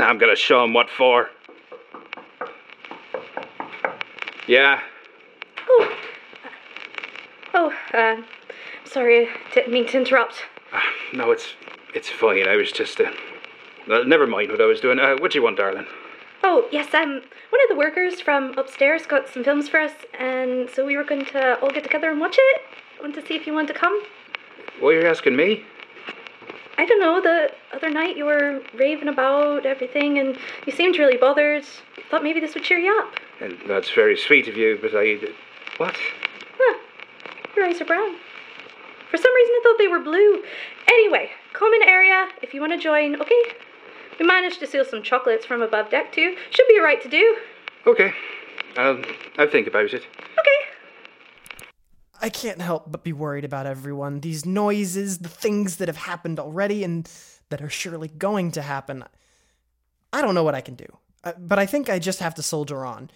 I'm 0.00 0.18
gonna 0.18 0.34
show 0.34 0.64
him 0.64 0.72
what 0.72 0.90
for. 0.90 1.30
Yeah. 4.46 4.80
Oh, 5.68 5.96
oh, 7.54 7.72
uh, 7.94 8.22
sorry, 8.84 9.28
didn't 9.54 9.72
mean 9.72 9.86
to 9.88 9.96
interrupt. 9.96 10.44
Uh, 10.72 10.80
no, 11.14 11.30
it's 11.30 11.54
it's 11.94 12.10
fine. 12.10 12.46
I 12.46 12.56
was 12.56 12.70
just 12.70 13.00
uh, 13.00 13.10
never 13.86 14.26
mind 14.26 14.50
what 14.50 14.60
I 14.60 14.66
was 14.66 14.80
doing. 14.80 14.98
Uh, 14.98 15.16
what 15.18 15.32
do 15.32 15.38
you 15.38 15.42
want, 15.42 15.56
darling? 15.56 15.86
Oh, 16.42 16.66
yes, 16.70 16.92
um, 16.92 17.22
one 17.48 17.62
of 17.62 17.68
the 17.70 17.76
workers 17.76 18.20
from 18.20 18.56
upstairs 18.58 19.06
got 19.06 19.28
some 19.28 19.44
films 19.44 19.66
for 19.68 19.80
us, 19.80 19.92
and 20.18 20.68
so 20.68 20.84
we 20.84 20.96
were 20.96 21.04
going 21.04 21.24
to 21.26 21.58
all 21.60 21.70
get 21.70 21.84
together 21.84 22.10
and 22.10 22.20
watch 22.20 22.36
it. 22.38 22.62
Want 23.00 23.14
to 23.14 23.26
see 23.26 23.34
if 23.34 23.46
you 23.46 23.54
want 23.54 23.68
to 23.68 23.74
come? 23.74 24.02
Why 24.78 24.90
are 24.90 25.00
you 25.00 25.08
asking 25.08 25.36
me? 25.36 25.64
I 26.76 26.84
don't 26.84 27.00
know. 27.00 27.22
The 27.22 27.50
other 27.74 27.88
night 27.88 28.18
you 28.18 28.26
were 28.26 28.60
raving 28.74 29.08
about 29.08 29.64
everything, 29.64 30.18
and 30.18 30.36
you 30.66 30.72
seemed 30.72 30.98
really 30.98 31.16
bothered. 31.16 31.64
Thought 32.10 32.22
maybe 32.22 32.40
this 32.40 32.54
would 32.54 32.64
cheer 32.64 32.78
you 32.78 32.94
up. 32.98 33.14
And 33.40 33.58
that's 33.66 33.90
very 33.90 34.16
sweet 34.16 34.48
of 34.48 34.56
you, 34.56 34.78
but 34.80 34.92
I. 34.94 35.18
What? 35.76 35.96
Huh. 36.56 36.78
Your 37.56 37.66
eyes 37.66 37.80
are 37.80 37.84
brown. 37.84 38.16
For 39.10 39.16
some 39.16 39.34
reason, 39.34 39.54
I 39.54 39.60
thought 39.62 39.78
they 39.78 39.88
were 39.88 40.00
blue. 40.00 40.42
Anyway, 40.88 41.30
common 41.52 41.80
area 41.86 42.28
if 42.42 42.54
you 42.54 42.60
want 42.60 42.72
to 42.72 42.78
join, 42.78 43.20
okay? 43.20 43.42
We 44.18 44.26
managed 44.26 44.60
to 44.60 44.66
steal 44.66 44.84
some 44.84 45.02
chocolates 45.02 45.44
from 45.44 45.62
above 45.62 45.90
deck, 45.90 46.12
too. 46.12 46.36
Should 46.50 46.68
be 46.68 46.78
a 46.78 46.82
right 46.82 47.02
to 47.02 47.08
do. 47.08 47.36
Okay. 47.86 48.12
I'll, 48.76 49.02
I'll 49.38 49.50
think 49.50 49.66
about 49.66 49.92
it. 49.92 50.06
Okay. 50.38 50.58
I 52.20 52.28
can't 52.28 52.62
help 52.62 52.90
but 52.90 53.04
be 53.04 53.12
worried 53.12 53.44
about 53.44 53.66
everyone. 53.66 54.20
These 54.20 54.46
noises, 54.46 55.18
the 55.18 55.28
things 55.28 55.76
that 55.76 55.88
have 55.88 55.96
happened 55.96 56.40
already 56.40 56.82
and 56.82 57.10
that 57.50 57.60
are 57.60 57.68
surely 57.68 58.08
going 58.08 58.52
to 58.52 58.62
happen. 58.62 59.04
I 60.12 60.22
don't 60.22 60.34
know 60.34 60.44
what 60.44 60.54
I 60.54 60.60
can 60.60 60.74
do, 60.74 60.86
uh, 61.24 61.32
but 61.38 61.58
I 61.58 61.66
think 61.66 61.88
I 61.88 61.98
just 61.98 62.20
have 62.20 62.34
to 62.34 62.42
soldier 62.42 62.84
on. 62.84 63.10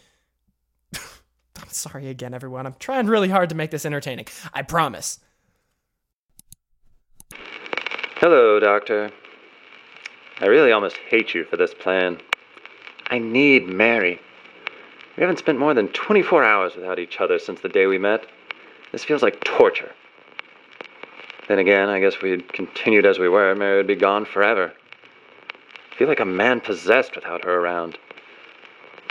I'm 0.94 1.68
sorry 1.68 2.08
again, 2.08 2.34
everyone. 2.34 2.66
I'm 2.66 2.76
trying 2.78 3.06
really 3.06 3.28
hard 3.28 3.48
to 3.50 3.54
make 3.54 3.70
this 3.70 3.84
entertaining. 3.84 4.26
I 4.52 4.62
promise. 4.62 5.20
Hello, 8.16 8.58
Doctor. 8.58 9.10
I 10.40 10.46
really 10.46 10.72
almost 10.72 10.96
hate 10.96 11.34
you 11.34 11.44
for 11.44 11.56
this 11.56 11.74
plan. 11.74 12.18
I 13.10 13.18
need 13.18 13.68
Mary. 13.68 14.20
We 15.16 15.22
haven't 15.22 15.38
spent 15.38 15.58
more 15.58 15.74
than 15.74 15.88
24 15.88 16.44
hours 16.44 16.76
without 16.76 16.98
each 16.98 17.20
other 17.20 17.38
since 17.38 17.60
the 17.60 17.68
day 17.68 17.86
we 17.86 17.98
met. 17.98 18.24
This 18.92 19.04
feels 19.04 19.22
like 19.22 19.42
torture. 19.44 19.92
Then 21.48 21.58
again, 21.58 21.88
I 21.88 21.98
guess 22.00 22.14
if 22.14 22.22
we 22.22 22.30
had 22.30 22.52
continued 22.52 23.06
as 23.06 23.18
we 23.18 23.28
were, 23.28 23.54
Mary 23.54 23.76
would 23.78 23.86
be 23.86 23.96
gone 23.96 24.24
forever. 24.24 24.72
I 25.98 26.02
feel 26.06 26.08
like 26.08 26.20
a 26.20 26.24
man 26.24 26.60
possessed 26.60 27.16
without 27.16 27.44
her 27.44 27.58
around. 27.58 27.98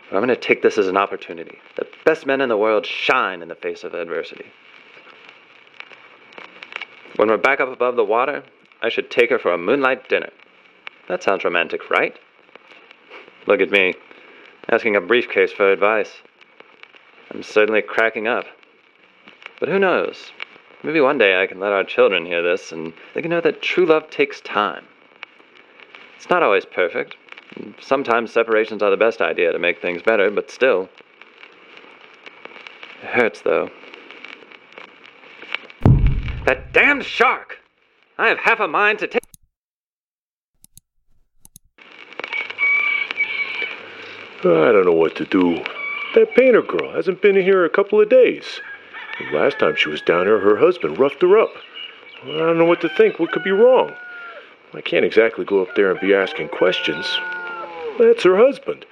But 0.09 0.15
I'm 0.15 0.23
going 0.23 0.29
to 0.29 0.37
take 0.37 0.61
this 0.61 0.77
as 0.77 0.87
an 0.87 0.95
opportunity. 0.95 1.59
The 1.75 1.85
best 2.05 2.25
men 2.25 2.39
in 2.39 2.47
the 2.47 2.55
world 2.55 2.85
shine 2.85 3.41
in 3.41 3.49
the 3.49 3.55
face 3.55 3.83
of 3.83 3.93
adversity. 3.93 4.45
When 7.17 7.27
we're 7.27 7.35
back 7.35 7.59
up 7.59 7.67
above 7.67 7.97
the 7.97 8.05
water, 8.05 8.41
I 8.81 8.87
should 8.87 9.11
take 9.11 9.29
her 9.31 9.37
for 9.37 9.51
a 9.51 9.57
moonlight 9.57 10.07
dinner. 10.07 10.29
That 11.09 11.21
sounds 11.21 11.43
romantic, 11.43 11.89
right? 11.89 12.17
Look 13.47 13.59
at 13.59 13.69
me, 13.69 13.93
asking 14.69 14.95
a 14.95 15.01
briefcase 15.01 15.51
for 15.51 15.69
advice. 15.69 16.21
I'm 17.31 17.43
certainly 17.43 17.81
cracking 17.81 18.29
up. 18.29 18.45
But 19.59 19.67
who 19.67 19.77
knows? 19.77 20.31
Maybe 20.83 21.01
one 21.01 21.17
day 21.17 21.43
I 21.43 21.47
can 21.47 21.59
let 21.59 21.73
our 21.73 21.83
children 21.83 22.25
hear 22.25 22.41
this 22.41 22.71
and 22.71 22.93
they 23.13 23.21
can 23.21 23.31
know 23.31 23.41
that 23.41 23.61
true 23.61 23.85
love 23.85 24.09
takes 24.09 24.39
time. 24.39 24.85
It's 26.17 26.29
not 26.31 26.41
always 26.41 26.65
perfect. 26.65 27.15
Sometimes 27.79 28.33
separations 28.33 28.81
are 28.81 28.89
the 28.89 28.97
best 28.97 29.21
idea 29.21 29.51
to 29.51 29.59
make 29.59 29.79
things 29.81 30.01
better, 30.01 30.31
but 30.31 30.49
still. 30.49 30.89
It 33.03 33.09
hurts, 33.09 33.41
though. 33.41 33.69
That 36.45 36.73
damned 36.73 37.05
shark! 37.05 37.59
I 38.17 38.29
have 38.29 38.39
half 38.39 38.59
a 38.59 38.67
mind 38.67 38.99
to 38.99 39.07
take. 39.07 39.21
I 44.39 44.71
don't 44.71 44.85
know 44.85 44.91
what 44.93 45.15
to 45.17 45.25
do. 45.25 45.63
That 46.15 46.33
painter 46.35 46.63
girl 46.63 46.93
hasn't 46.93 47.21
been 47.21 47.35
here 47.35 47.63
a 47.63 47.69
couple 47.69 48.01
of 48.01 48.09
days. 48.09 48.59
And 49.19 49.31
last 49.31 49.59
time 49.59 49.75
she 49.75 49.89
was 49.89 50.01
down 50.01 50.25
here, 50.25 50.39
her 50.39 50.57
husband 50.57 50.97
roughed 50.97 51.21
her 51.21 51.37
up. 51.37 51.51
I 52.23 52.37
don't 52.37 52.57
know 52.57 52.65
what 52.65 52.81
to 52.81 52.89
think. 52.89 53.19
What 53.19 53.31
could 53.31 53.43
be 53.43 53.51
wrong? 53.51 53.93
I 54.73 54.81
can't 54.81 55.05
exactly 55.05 55.45
go 55.45 55.61
up 55.61 55.75
there 55.75 55.91
and 55.91 55.99
be 55.99 56.13
asking 56.13 56.49
questions. 56.49 57.05
That's 57.99 58.23
her 58.23 58.37
husband. 58.37 58.85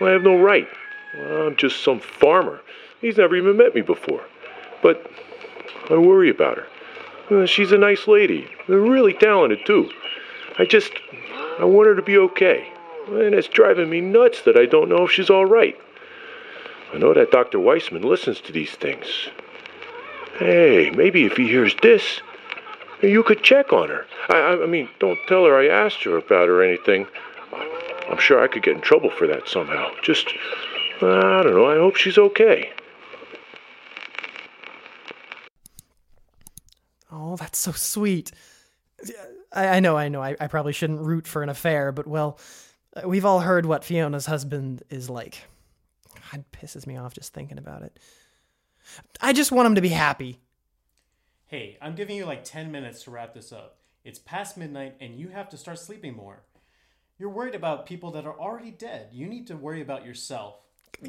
I 0.00 0.10
have 0.10 0.22
no 0.22 0.40
right. 0.40 0.68
I'm 1.14 1.56
just 1.56 1.84
some 1.84 2.00
farmer. 2.00 2.60
He's 3.00 3.18
never 3.18 3.36
even 3.36 3.56
met 3.56 3.74
me 3.74 3.80
before. 3.80 4.24
But 4.82 5.10
I 5.90 5.96
worry 5.96 6.30
about 6.30 6.58
her. 6.58 7.42
Uh, 7.42 7.46
she's 7.46 7.72
a 7.72 7.78
nice 7.78 8.08
lady. 8.08 8.48
Really 8.66 9.12
talented, 9.12 9.64
too. 9.66 9.90
I 10.58 10.64
just. 10.64 10.92
I 11.58 11.64
want 11.64 11.88
her 11.88 11.94
to 11.94 12.02
be 12.02 12.16
okay. 12.16 12.72
And 13.08 13.34
it's 13.34 13.48
driving 13.48 13.90
me 13.90 14.00
nuts 14.00 14.42
that 14.42 14.56
I 14.56 14.66
don't 14.66 14.88
know 14.88 15.04
if 15.04 15.10
she's 15.10 15.30
all 15.30 15.44
right. 15.44 15.76
I 16.92 16.98
know 16.98 17.12
that 17.14 17.30
Dr. 17.30 17.60
Weissman 17.60 18.02
listens 18.02 18.40
to 18.42 18.52
these 18.52 18.72
things. 18.72 19.28
Hey, 20.38 20.90
maybe 20.90 21.24
if 21.24 21.36
he 21.36 21.46
hears 21.46 21.74
this, 21.82 22.20
you 23.02 23.22
could 23.22 23.42
check 23.42 23.72
on 23.72 23.88
her. 23.88 24.06
I, 24.28 24.62
I 24.62 24.66
mean, 24.66 24.88
don't 24.98 25.18
tell 25.26 25.44
her 25.44 25.58
I 25.58 25.68
asked 25.68 26.04
her 26.04 26.16
about 26.16 26.48
her 26.48 26.60
or 26.60 26.62
anything. 26.62 27.06
I'm 28.10 28.18
sure 28.18 28.42
I 28.42 28.48
could 28.48 28.62
get 28.62 28.74
in 28.74 28.80
trouble 28.80 29.10
for 29.10 29.26
that 29.26 29.48
somehow. 29.48 29.90
Just, 30.02 30.28
I 30.96 31.42
don't 31.42 31.54
know, 31.54 31.70
I 31.70 31.76
hope 31.76 31.96
she's 31.96 32.18
okay. 32.18 32.70
Oh, 37.12 37.36
that's 37.36 37.58
so 37.58 37.72
sweet. 37.72 38.32
I, 39.52 39.68
I 39.68 39.80
know, 39.80 39.96
I 39.96 40.08
know, 40.08 40.22
I, 40.22 40.36
I 40.40 40.46
probably 40.46 40.72
shouldn't 40.72 41.00
root 41.00 41.26
for 41.26 41.42
an 41.42 41.48
affair, 41.48 41.92
but 41.92 42.06
well, 42.06 42.38
we've 43.04 43.24
all 43.24 43.40
heard 43.40 43.66
what 43.66 43.84
Fiona's 43.84 44.26
husband 44.26 44.82
is 44.90 45.08
like. 45.08 45.38
It 46.32 46.44
pisses 46.52 46.86
me 46.86 46.96
off 46.96 47.14
just 47.14 47.32
thinking 47.32 47.58
about 47.58 47.82
it. 47.82 47.98
I 49.20 49.32
just 49.32 49.52
want 49.52 49.66
him 49.66 49.74
to 49.76 49.80
be 49.80 49.88
happy. 49.88 50.38
Hey, 51.50 51.76
I'm 51.82 51.96
giving 51.96 52.16
you 52.16 52.26
like 52.26 52.44
10 52.44 52.70
minutes 52.70 53.02
to 53.02 53.10
wrap 53.10 53.34
this 53.34 53.50
up. 53.50 53.78
It's 54.04 54.20
past 54.20 54.56
midnight 54.56 54.94
and 55.00 55.18
you 55.18 55.30
have 55.30 55.48
to 55.48 55.56
start 55.56 55.80
sleeping 55.80 56.14
more. 56.14 56.44
You're 57.18 57.28
worried 57.28 57.56
about 57.56 57.86
people 57.86 58.12
that 58.12 58.24
are 58.24 58.38
already 58.38 58.70
dead. 58.70 59.08
You 59.10 59.26
need 59.26 59.48
to 59.48 59.56
worry 59.56 59.80
about 59.80 60.06
yourself. 60.06 60.58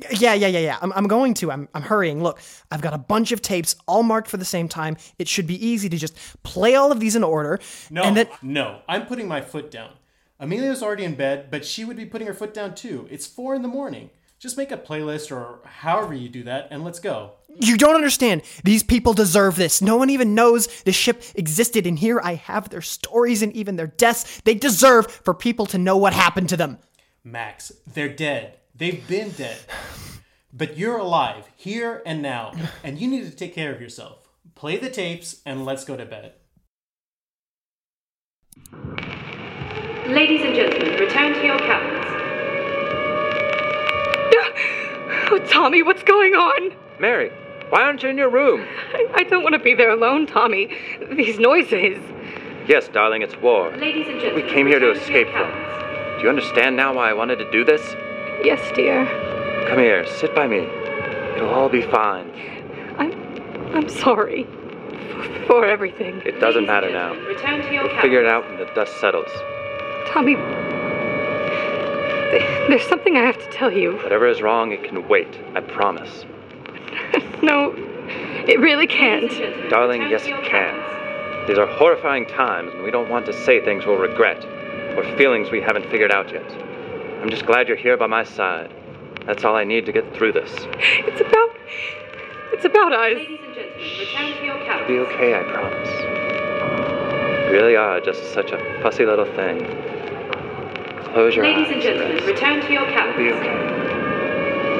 Yeah, 0.10 0.34
yeah, 0.34 0.48
yeah, 0.48 0.58
yeah. 0.58 0.80
I'm, 0.82 0.92
I'm 0.94 1.08
going 1.08 1.36
to. 1.36 1.52
I'm, 1.52 1.70
I'm 1.76 1.84
hurrying. 1.84 2.24
Look, 2.24 2.40
I've 2.72 2.82
got 2.82 2.96
a 2.96 2.98
bunch 2.98 3.32
of 3.32 3.44
tapes 3.44 3.76
all 3.88 4.02
marked 4.02 4.28
for 4.28 4.38
the 4.38 4.46
same 4.46 4.68
time. 4.68 4.98
It 5.20 5.28
should 5.28 5.46
be 5.46 5.64
easy 5.64 5.90
to 5.90 5.98
just 5.98 6.18
play 6.42 6.74
all 6.74 6.92
of 6.92 7.00
these 7.00 7.16
in 7.16 7.24
order. 7.24 7.60
No, 7.92 8.02
and 8.02 8.18
then 8.18 8.28
no. 8.42 8.82
I'm 8.90 9.06
putting 9.06 9.28
my 9.28 9.42
foot 9.42 9.70
down. 9.70 9.92
Amelia's 10.40 10.82
already 10.82 11.04
in 11.04 11.14
bed, 11.14 11.52
but 11.52 11.64
she 11.64 11.86
would 11.86 11.98
be 11.98 12.08
putting 12.08 12.26
her 12.26 12.34
foot 12.34 12.52
down 12.52 12.74
too. 12.74 13.08
It's 13.12 13.28
four 13.28 13.54
in 13.54 13.62
the 13.62 13.68
morning. 13.68 14.10
Just 14.42 14.58
make 14.58 14.72
a 14.72 14.78
playlist 14.78 15.32
or 15.32 15.60
however 15.64 16.16
you 16.16 16.28
do 16.28 16.42
that 16.46 16.70
and 16.72 16.84
let's 16.84 17.00
go. 17.00 17.34
You 17.60 17.78
don't 17.78 17.94
understand. 17.94 18.42
These 18.64 18.82
people 18.82 19.14
deserve 19.14 19.56
this. 19.56 19.84
No 19.84 19.98
one 19.98 20.10
even 20.10 20.34
knows 20.34 20.66
the 20.82 20.92
ship 20.92 21.22
existed, 21.36 21.86
and 21.86 22.00
here 22.00 22.20
I 22.24 22.34
have 22.34 22.70
their 22.70 22.82
stories 22.82 23.44
and 23.44 23.54
even 23.54 23.76
their 23.76 23.86
deaths. 23.86 24.42
They 24.44 24.56
deserve 24.56 25.12
for 25.12 25.36
people 25.36 25.68
to 25.68 25.78
know 25.78 25.96
what 25.96 26.14
happened 26.14 26.50
to 26.50 26.58
them. 26.58 26.80
Max, 27.24 27.72
they're 27.94 28.10
dead. 28.10 28.58
They've 28.74 29.08
been 29.08 29.30
dead. 29.30 29.60
But 30.52 30.76
you're 30.76 30.98
alive, 30.98 31.46
here 31.56 32.02
and 32.04 32.24
now, 32.24 32.54
and 32.84 32.98
you 32.98 33.08
need 33.08 33.26
to 33.26 33.36
take 33.36 33.54
care 33.54 33.72
of 33.72 33.80
yourself. 33.80 34.28
Play 34.56 34.78
the 34.78 34.90
tapes 34.90 35.42
and 35.46 35.66
let's 35.66 35.86
go 35.86 35.96
to 35.96 36.06
bed. 36.06 36.34
Ladies 40.08 40.42
and 40.42 40.56
gentlemen, 40.56 41.00
return 41.00 41.34
to 41.34 41.46
your 41.46 41.60
cabins. 41.60 42.01
Oh, 45.34 45.38
Tommy, 45.50 45.82
what's 45.82 46.04
going 46.04 46.34
on? 46.34 46.76
Mary, 47.00 47.32
Why 47.70 47.84
aren't 47.84 48.04
you 48.04 48.10
in 48.10 48.18
your 48.18 48.30
room? 48.30 48.68
I, 48.94 49.08
I 49.16 49.24
don't 49.24 49.44
want 49.44 49.54
to 49.54 49.60
be 49.60 49.74
there 49.74 49.92
alone, 49.92 50.28
Tommy. 50.28 50.76
These 51.12 51.40
noises. 51.40 51.98
Yes, 52.68 52.90
darling, 52.90 53.22
it's 53.22 53.38
war. 53.38 53.72
Ladies 53.78 54.08
and 54.10 54.20
gentlemen, 54.20 54.46
We 54.46 54.52
came 54.52 54.68
here 54.68 54.80
to 54.80 54.92
escape 54.92 55.28
from. 55.30 55.50
Do 56.18 56.24
you 56.24 56.30
understand 56.30 56.76
now 56.76 56.94
why 56.94 57.10
I 57.10 57.14
wanted 57.14 57.38
to 57.38 57.50
do 57.50 57.64
this? 57.64 57.82
Yes, 58.44 58.60
dear. 58.76 59.06
Come 59.70 59.80
here, 59.80 60.06
sit 60.06 60.36
by 60.36 60.48
me. 60.48 60.68
It'll 61.38 61.50
all 61.54 61.70
be 61.70 61.82
fine. 61.82 62.30
I'm 62.98 63.12
I'm 63.74 63.88
sorry 63.90 64.46
f- 64.46 65.48
for 65.48 65.66
everything. 65.66 66.22
It 66.26 66.40
doesn't 66.42 66.66
Ladies 66.66 66.68
matter 66.68 66.92
now. 66.92 67.14
Return 67.26 67.62
to 67.62 67.74
your 67.74 67.88
We'll 67.88 68.02
figure 68.02 68.22
it 68.22 68.28
out 68.28 68.48
when 68.50 68.58
the 68.60 68.66
dust 68.76 69.00
settles. 69.00 69.32
Tommy, 70.08 70.36
th- 70.36 70.71
there's 72.70 72.88
something 72.88 73.18
I 73.18 73.24
have 73.26 73.38
to 73.38 73.50
tell 73.52 73.72
you. 73.72 73.98
Whatever 73.98 74.28
is 74.28 74.42
wrong, 74.42 74.72
it 74.72 74.84
can 74.84 75.08
wait. 75.08 75.40
I 75.56 75.62
promise. 75.62 76.26
No, 77.42 77.74
it 78.48 78.60
really 78.60 78.86
can't. 78.86 79.32
Darling, 79.72 80.04
yes, 80.12 80.26
it 80.26 80.30
can. 80.44 80.44
cabins. 80.44 81.48
These 81.48 81.58
are 81.58 81.66
horrifying 81.66 82.28
times, 82.28 82.72
and 82.72 82.84
we 82.84 82.92
don't 82.92 83.10
want 83.10 83.26
to 83.26 83.34
say 83.34 83.66
things 83.66 83.84
we'll 83.84 83.98
regret, 83.98 84.46
or 84.96 85.04
feelings 85.18 85.50
we 85.50 85.60
haven't 85.60 85.90
figured 85.90 86.12
out 86.12 86.32
yet. 86.32 86.46
I'm 87.22 87.32
just 87.32 87.48
glad 87.48 87.68
you're 87.68 87.78
here 87.78 87.98
by 87.98 88.06
my 88.06 88.24
side. 88.24 88.72
That's 89.26 89.44
all 89.44 89.56
I 89.56 89.64
need 89.64 89.88
to 89.88 89.92
get 89.92 90.16
through 90.16 90.34
this. 90.34 90.52
It's 90.54 91.20
about. 91.22 91.50
It's 92.54 92.66
about 92.66 92.94
us. 92.94 93.16
Ladies 93.16 93.40
and 93.44 93.56
gentlemen, 93.56 94.00
return 94.00 94.38
to 94.38 94.46
your 94.46 94.58
It'll 94.58 94.88
be 94.88 95.00
okay, 95.00 95.40
I 95.40 95.44
promise. 95.52 95.90
You 97.48 97.58
really 97.58 97.76
are 97.76 98.00
just 98.02 98.34
such 98.34 98.52
a 98.52 98.82
fussy 98.84 99.06
little 99.06 99.26
thing. 99.26 99.66
Close 101.14 101.36
your 101.36 101.46
Ladies 101.46 101.68
eyes. 101.68 101.74
and 101.74 101.82
gentlemen, 101.82 102.26
return 102.26 102.62
to 102.62 102.72
your 102.74 102.84
It'll 102.84 103.18
be 103.18 103.30
cabins. 103.30 103.40
okay. 103.40 104.72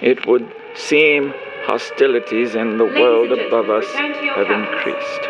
It 0.00 0.26
would 0.26 0.46
seem 0.74 1.34
hostilities 1.64 2.54
in 2.54 2.78
the 2.78 2.84
Ladies 2.84 3.00
world 3.00 3.32
above 3.32 3.68
us 3.70 3.84
return 3.92 4.12
to 4.14 4.24
your 4.24 4.34
have 4.34 4.46
cabins. 4.46 4.68
increased. 4.72 5.28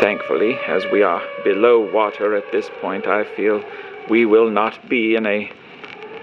Thankfully, 0.00 0.58
as 0.66 0.84
we 0.92 1.02
are 1.02 1.22
below 1.44 1.80
water 1.92 2.34
at 2.36 2.50
this 2.52 2.70
point, 2.80 3.06
I 3.06 3.24
feel 3.36 3.62
we 4.08 4.24
will 4.24 4.50
not 4.50 4.88
be 4.88 5.14
in 5.14 5.26
a 5.26 5.50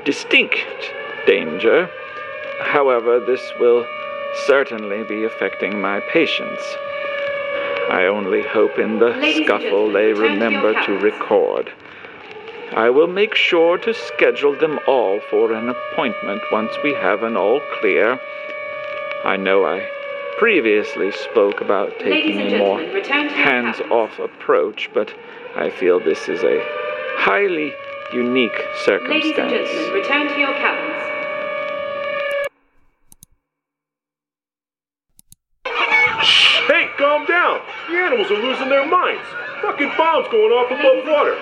distinct 0.05 0.58
danger. 1.25 1.89
However, 2.62 3.19
this 3.19 3.41
will 3.60 3.86
certainly 4.45 5.03
be 5.03 5.24
affecting 5.24 5.79
my 5.81 6.00
patients. 6.00 6.62
I 7.89 8.05
only 8.05 8.43
hope 8.43 8.77
in 8.77 9.00
the 9.00 9.07
Ladies 9.09 9.45
scuffle 9.45 9.91
they 9.91 10.13
return 10.13 10.39
to 10.39 10.45
remember 10.45 10.86
to 10.86 10.91
record. 11.00 11.71
I 12.75 12.91
will 12.91 13.07
make 13.07 13.33
sure 13.33 13.79
to 13.79 13.93
schedule 13.93 14.55
them 14.55 14.79
all 14.88 15.19
for 15.31 15.53
an 15.53 15.69
appointment 15.69 16.41
once 16.51 16.71
we 16.83 16.93
have 16.93 17.24
an 17.24 17.36
all 17.36 17.62
clear. 17.79 18.19
I 19.25 19.38
know 19.38 19.65
I 19.65 19.89
previously 20.38 21.12
spoke 21.12 21.62
about 21.62 21.98
taking 22.00 22.39
a 22.39 22.57
more 22.59 22.77
gentlemen, 22.77 22.93
return 22.93 23.27
to 23.27 23.36
your 23.36 23.43
hands 23.43 23.81
off 23.91 24.19
approach, 24.19 24.89
but 24.93 25.13
I 25.55 25.71
feel 25.71 26.00
this 26.00 26.29
is 26.29 26.43
a 26.43 26.62
highly 27.17 27.74
unique 28.13 28.63
circumstance. 28.86 29.09
Ladies 29.09 29.38
and 29.38 29.50
gentlemen, 29.50 29.93
return 29.93 30.27
to 30.27 30.39
your 30.39 30.53
cabins. 30.53 30.95
Hey, 36.67 36.88
calm 36.98 37.25
down. 37.25 37.62
The 37.89 37.98
animals 37.98 38.29
are 38.29 38.38
losing 38.38 38.69
their 38.69 38.86
minds. 38.86 39.25
Fucking 39.65 39.89
bombs 39.98 40.29
going 40.29 40.53
off 40.53 40.69
above 40.69 41.10
water. 41.10 41.34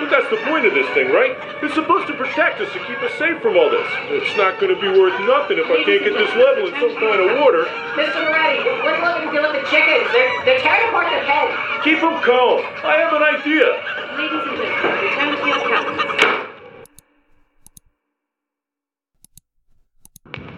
But 0.00 0.08
that's 0.08 0.32
the 0.32 0.40
point 0.48 0.64
of 0.64 0.72
this 0.72 0.88
thing, 0.96 1.12
right? 1.12 1.36
It's 1.60 1.76
supposed 1.76 2.08
to 2.08 2.16
protect 2.16 2.56
us 2.56 2.72
to 2.72 2.80
keep 2.88 2.96
us 3.04 3.12
safe 3.20 3.36
from 3.44 3.60
all 3.60 3.68
this. 3.68 3.84
It's 4.08 4.32
not 4.40 4.56
going 4.56 4.72
to 4.72 4.80
be 4.80 4.88
worth 4.88 5.12
nothing 5.28 5.60
if 5.60 5.68
I 5.68 5.84
can't 5.84 6.00
get 6.00 6.16
this 6.16 6.32
level 6.40 6.72
in 6.72 6.74
some 6.80 6.96
kind 6.96 7.20
of 7.20 7.36
water. 7.36 7.68
Mr. 8.00 8.16
Moretti, 8.16 8.64
what 8.80 8.96
are 8.96 8.96
you 8.96 9.04
looking 9.04 9.28
to 9.28 9.36
do 9.36 9.44
with 9.44 9.60
the 9.60 9.64
chickens? 9.68 10.08
They're, 10.08 10.32
they're 10.48 10.62
tearing 10.64 10.88
apart 10.88 11.12
their 11.12 11.20
heads. 11.20 11.52
Keep 11.84 12.00
them 12.00 12.16
calm. 12.24 12.64
I 12.80 12.96
have 12.96 13.12
an 13.12 13.20
idea. 13.20 13.68
Ladies 14.16 14.40
and 14.40 14.56
gentlemen, 14.56 15.04
return 15.04 15.36
to 15.36 15.44
your 15.52 15.60
cabins. 15.68 16.00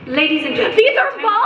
Ladies 0.06 0.46
and 0.46 0.54
gentlemen, 0.54 0.78
These 0.78 0.94
are 0.94 1.10
return 1.10 1.18
to 1.18 1.18
your 1.18 1.26
bombs? 1.26 1.41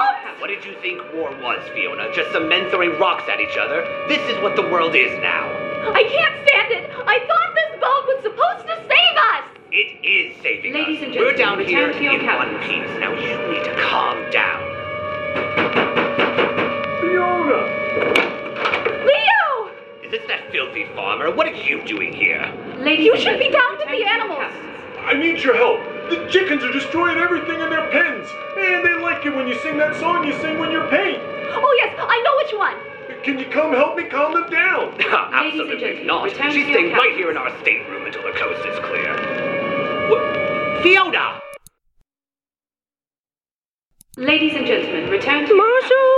Cabins. 0.47 0.65
What 0.65 0.65
did 0.65 0.65
you 0.65 0.81
think 0.81 1.03
war 1.15 1.31
was, 1.43 1.61
Fiona? 1.75 2.13
Just 2.15 2.33
some 2.33 2.49
men 2.49 2.71
throwing 2.71 2.99
rocks 2.99 3.25
at 3.29 3.41
each 3.41 3.57
other? 3.57 3.83
This 4.09 4.21
is 4.31 4.41
what 4.43 4.55
the 4.57 4.63
world 4.63 4.95
is 4.95 5.11
now. 5.21 5.47
I 5.93 6.03
can't 6.05 6.49
stand 6.49 6.73
it. 6.73 6.91
I 7.07 7.19
thought 7.27 7.55
this 7.55 7.81
boat 7.81 8.05
was 8.07 8.19
supposed 8.23 8.67
to 8.67 8.77
save 8.89 9.17
us. 9.35 9.45
It 9.73 10.05
is 10.07 10.37
saving 10.43 10.75
us. 10.75 10.81
Ladies 10.81 10.99
us. 11.03 11.05
and 11.07 11.15
We're 11.17 11.33
down 11.37 11.59
here 11.65 11.89
return 11.89 11.99
to 11.99 12.03
your 12.05 12.21
in 12.21 12.27
one 12.27 12.59
cabins. 12.61 12.67
piece. 12.67 13.01
Now 13.01 13.13
you 13.13 13.35
need 13.53 13.65
to 13.65 13.75
calm 13.83 14.31
down. 14.31 14.63
Fiona! 17.01 17.61
Leo! 19.05 19.71
Is 20.05 20.11
this 20.11 20.27
that 20.29 20.51
filthy 20.51 20.87
farmer? 20.95 21.31
What 21.35 21.47
are 21.47 21.55
you 21.55 21.83
doing 21.85 22.13
here? 22.13 22.43
Ladies 22.79 23.07
You 23.07 23.15
and 23.15 23.23
should 23.23 23.39
be 23.39 23.51
down 23.51 23.79
with 23.79 23.87
return 23.89 24.01
the 24.01 24.09
animals. 24.09 24.39
cabins. 24.39 24.63
I 25.07 25.15
need 25.15 25.39
your 25.43 25.55
help. 25.57 25.79
The 26.11 26.27
chickens 26.31 26.65
are 26.65 26.73
destroying 26.73 27.19
everything 27.19 27.61
in 27.61 27.71
their 27.71 27.89
pens. 27.91 28.27
And 28.59 28.85
they 28.85 28.95
like 29.16 29.24
it 29.24 29.35
when 29.35 29.48
you 29.48 29.59
sing 29.61 29.79
that 29.79 29.96
song 29.96 30.26
you 30.26 30.33
sing 30.40 30.59
when 30.59 30.70
you're 30.70 30.88
paint. 30.88 31.18
Oh, 31.22 31.74
yes, 31.81 31.96
I 31.98 32.20
know 32.20 32.37
which 32.37 32.52
one. 32.59 33.22
Can 33.24 33.38
you 33.38 33.46
come 33.46 33.72
help 33.72 33.96
me 33.96 34.05
calm 34.05 34.35
them 34.35 34.50
down? 34.50 34.92
Ladies 34.98 35.61
Absolutely 35.61 36.05
not. 36.05 36.24
return 36.24 36.52
She's 36.52 36.66
to 36.66 36.70
your 36.70 36.79
staying 36.79 36.92
right 36.92 37.16
here 37.16 37.31
in 37.31 37.37
our 37.37 37.50
stateroom 37.61 38.05
until 38.05 38.22
the 38.22 38.33
coast 38.33 38.61
is 38.66 38.79
clear. 38.85 39.16
What? 40.11 40.83
Fiona! 40.83 41.40
Ladies 44.18 44.55
and 44.55 44.66
gentlemen, 44.66 45.09
return 45.11 45.46
to 45.46 45.48
your 45.48 45.57
Marshall! 45.57 46.16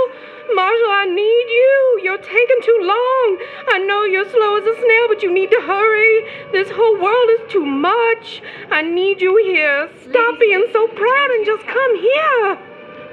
Marshall, 0.53 0.91
I 0.91 1.05
need 1.05 1.47
you. 1.55 2.01
You're 2.03 2.17
taking 2.17 2.61
too 2.63 2.79
long. 2.81 3.37
I 3.69 3.79
know 3.87 4.03
you're 4.03 4.27
slow 4.29 4.57
as 4.57 4.65
a 4.65 4.75
snail, 4.75 5.07
but 5.07 5.23
you 5.23 5.31
need 5.31 5.51
to 5.51 5.61
hurry. 5.61 6.25
This 6.51 6.69
whole 6.71 6.99
world 6.99 7.29
is 7.39 7.51
too 7.51 7.65
much. 7.65 8.41
I 8.71 8.81
need 8.81 9.21
you 9.21 9.37
here. 9.37 9.89
Stop 10.09 10.39
being 10.39 10.65
so 10.73 10.87
proud 10.87 11.29
and 11.31 11.45
just 11.45 11.65
come 11.65 11.95
here. 12.01 12.68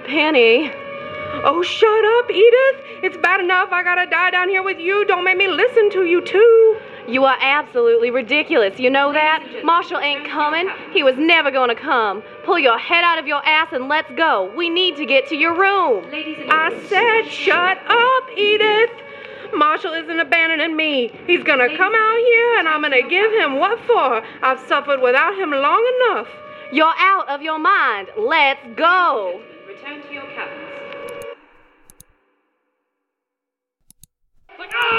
Penny, 0.07 0.71
Oh, 1.45 1.63
shut 1.63 2.05
up, 2.19 2.31
Edith. 2.31 3.03
It's 3.03 3.17
bad 3.19 3.41
enough 3.41 3.69
I 3.71 3.83
gotta 3.83 4.09
die 4.09 4.31
down 4.31 4.49
here 4.49 4.63
with 4.63 4.79
you. 4.79 5.05
Don't 5.05 5.25
make 5.25 5.37
me 5.37 5.49
listen 5.49 5.91
to 5.91 6.05
you, 6.05 6.21
too. 6.25 6.77
you 7.09 7.25
are 7.25 7.37
absolutely 7.41 8.11
ridiculous. 8.11 8.79
You 8.79 8.89
know 8.91 9.13
that? 9.13 9.45
Marshall 9.63 9.99
ain't 9.99 10.27
coming. 10.29 10.69
He 10.93 11.03
was 11.03 11.17
never 11.19 11.51
going 11.51 11.69
to 11.69 11.75
come. 11.75 12.23
Pull 12.45 12.59
your 12.59 12.79
head 12.79 13.05
out 13.05 13.19
of 13.19 13.27
your 13.27 13.45
ass 13.47 13.69
and 13.73 13.89
let's 13.89 14.11
go. 14.17 14.53
We 14.57 14.71
need 14.71 14.97
to 14.97 15.05
get 15.05 15.29
to 15.29 15.37
your 15.37 15.53
room. 15.55 16.07
I 16.51 16.71
said, 16.89 17.31
shut 17.31 17.79
up, 17.87 18.39
Edith. 18.39 18.91
Marshall 19.55 19.93
isn't 19.93 20.19
abandoning 20.19 20.75
me. 20.75 21.13
He's 21.27 21.45
gonna 21.45 21.77
come 21.77 21.95
out 21.95 22.17
here 22.19 22.59
and 22.59 22.69
I'm 22.69 22.83
gonna 22.83 23.09
give 23.09 23.31
him 23.33 23.59
what 23.59 23.79
for. 23.87 24.23
I've 24.43 24.61
suffered 24.67 25.01
without 25.01 25.37
him 25.39 25.51
long 25.51 25.93
enough. 26.01 26.29
You're 26.73 26.95
out 26.99 27.29
of 27.29 27.43
your 27.43 27.59
mind. 27.59 28.09
Let's 28.19 28.61
go. 28.75 29.41
Return 29.77 30.01
to 30.01 30.13
your 30.13 30.25
cabins. 30.33 30.73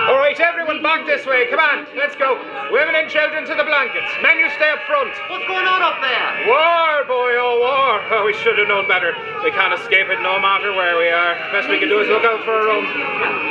All 0.05 0.21
right, 0.21 0.39
everyone 0.39 0.83
back 0.83 1.05
this 1.05 1.25
way. 1.25 1.49
Come 1.49 1.59
on, 1.59 1.87
let's 1.97 2.15
go. 2.15 2.37
Women 2.71 2.93
and 2.93 3.09
children 3.09 3.41
to 3.45 3.55
the 3.55 3.65
blankets. 3.65 4.07
Men, 4.21 4.37
you 4.37 4.49
stay 4.53 4.69
up 4.69 4.79
front. 4.85 5.09
What's 5.29 5.47
going 5.49 5.65
on 5.65 5.81
up 5.81 5.97
there? 5.99 6.45
War, 6.45 7.09
boy, 7.09 7.33
oh, 7.41 7.57
war. 7.57 7.97
Oh, 8.13 8.23
we 8.25 8.33
should 8.37 8.57
have 8.57 8.67
known 8.67 8.87
better. 8.87 9.17
We 9.43 9.49
can't 9.51 9.73
escape 9.73 10.07
it 10.13 10.21
no 10.21 10.39
matter 10.39 10.71
where 10.73 10.97
we 10.97 11.09
are. 11.09 11.33
Best 11.51 11.69
we 11.69 11.79
can 11.79 11.89
do 11.89 11.99
is 11.99 12.07
look 12.07 12.23
out 12.23 12.45
for 12.45 12.53
our 12.53 12.69
own. 12.69 12.85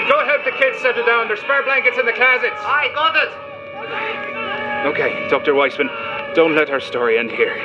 Go 0.08 0.24
help 0.24 0.44
the 0.44 0.54
kids 0.54 0.78
settle 0.78 1.04
down. 1.04 1.26
There's 1.26 1.40
spare 1.40 1.64
blankets 1.64 1.98
in 1.98 2.06
the 2.06 2.14
closets. 2.14 2.62
I 2.62 2.88
got 2.94 3.16
it. 3.18 3.32
Okay, 4.86 5.28
Dr. 5.28 5.54
Weissman, 5.54 5.90
don't 6.34 6.54
let 6.54 6.70
our 6.70 6.80
story 6.80 7.18
end 7.18 7.30
here. 7.30 7.58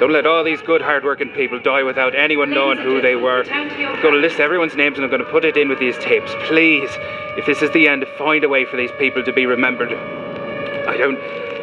Don't 0.00 0.12
let 0.12 0.26
all 0.26 0.42
these 0.42 0.60
good, 0.60 0.82
hard-working 0.82 1.30
people 1.30 1.60
die 1.60 1.84
without 1.84 2.16
anyone 2.16 2.50
knowing 2.50 2.78
who 2.78 3.00
they 3.00 3.14
were. 3.14 3.44
I'm 3.48 3.68
going 4.02 4.14
to 4.14 4.20
list 4.20 4.40
everyone's 4.40 4.74
names 4.74 4.96
and 4.98 5.04
I'm 5.04 5.10
going 5.10 5.24
to 5.24 5.30
put 5.30 5.44
it 5.44 5.56
in 5.56 5.68
with 5.68 5.78
these 5.78 5.96
tapes. 5.98 6.32
Please, 6.40 6.90
if 7.38 7.46
this 7.46 7.62
is 7.62 7.70
the 7.70 7.86
end, 7.86 8.04
find 8.18 8.42
a 8.42 8.48
way 8.48 8.64
for 8.64 8.76
these 8.76 8.90
people 8.98 9.22
to 9.22 9.32
be 9.32 9.46
remembered. 9.46 9.92
I 9.92 10.96
don't, 10.96 11.18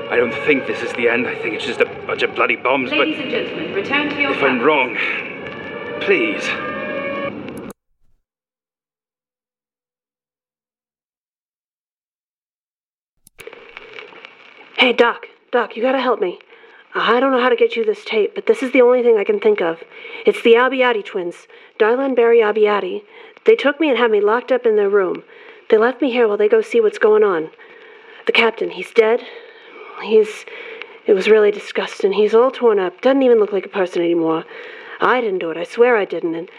I 0.10 0.16
don't 0.16 0.34
think 0.46 0.66
this 0.66 0.82
is 0.82 0.94
the 0.94 1.10
end. 1.10 1.28
I 1.28 1.36
think 1.36 1.56
it's 1.56 1.66
just 1.66 1.82
a 1.82 1.86
bunch 2.08 2.24
of 2.24 2.34
bloody 2.34 2.56
bombs. 2.56 2.90
Ladies 2.92 3.18
but 3.18 3.26
and 3.26 3.32
gentlemen, 3.32 3.74
return 3.74 4.10
to 4.10 4.22
your 4.22 4.32
if 4.32 4.42
I'm 4.42 4.62
wrong, 4.62 4.98
please. 6.00 6.44
Hey, 14.78 14.94
Doc, 14.94 15.28
Doc, 15.52 15.76
you 15.76 15.84
gotta 15.84 16.00
help 16.00 16.22
me. 16.22 16.40
I 16.94 17.20
don't 17.20 17.32
know 17.32 17.42
how 17.42 17.50
to 17.50 17.56
get 17.56 17.76
you 17.76 17.86
this 17.86 18.04
tape, 18.04 18.36
but 18.36 18.48
this 18.48 18.62
is 18.62 18.72
the 18.74 18.82
only 18.82 19.02
thing 19.02 19.18
I 19.18 19.24
can 19.24 19.40
think 19.40 19.62
of. 19.62 19.82
It's 20.26 20.42
the 20.42 20.56
Abbiati 20.56 21.04
twins, 21.04 21.48
Darla 21.80 22.06
and 22.06 22.16
Barry 22.16 22.40
Abbiati. 22.40 23.04
They 23.46 23.56
took 23.56 23.80
me 23.80 23.90
and 23.90 23.98
had 23.98 24.12
me 24.12 24.20
locked 24.20 24.52
up 24.52 24.66
in 24.66 24.76
their 24.76 24.90
room. 24.90 25.24
They 25.70 25.78
left 25.78 26.02
me 26.02 26.12
here 26.12 26.28
while 26.28 26.38
they 26.38 26.50
go 26.50 26.62
see 26.62 26.82
what's 26.82 26.98
going 26.98 27.24
on. 27.24 27.50
The 28.26 28.34
captain, 28.34 28.72
he's 28.72 28.92
dead. 28.92 29.22
He's 30.04 30.46
It 31.08 31.14
was 31.14 31.30
really 31.30 31.50
disgusting. 31.52 32.14
He's 32.14 32.36
all 32.36 32.52
torn 32.52 32.78
up, 32.78 33.02
doesn't 33.02 33.24
even 33.24 33.40
look 33.40 33.54
like 33.54 33.66
a 33.66 33.70
person 33.70 34.02
anymore. 34.02 34.44
I 35.00 35.22
didn't 35.22 35.40
do 35.40 35.50
it, 35.50 35.58
I 35.58 35.64
swear 35.64 35.96
I 35.96 36.06
didn't, 36.06 36.36
and 36.36 36.50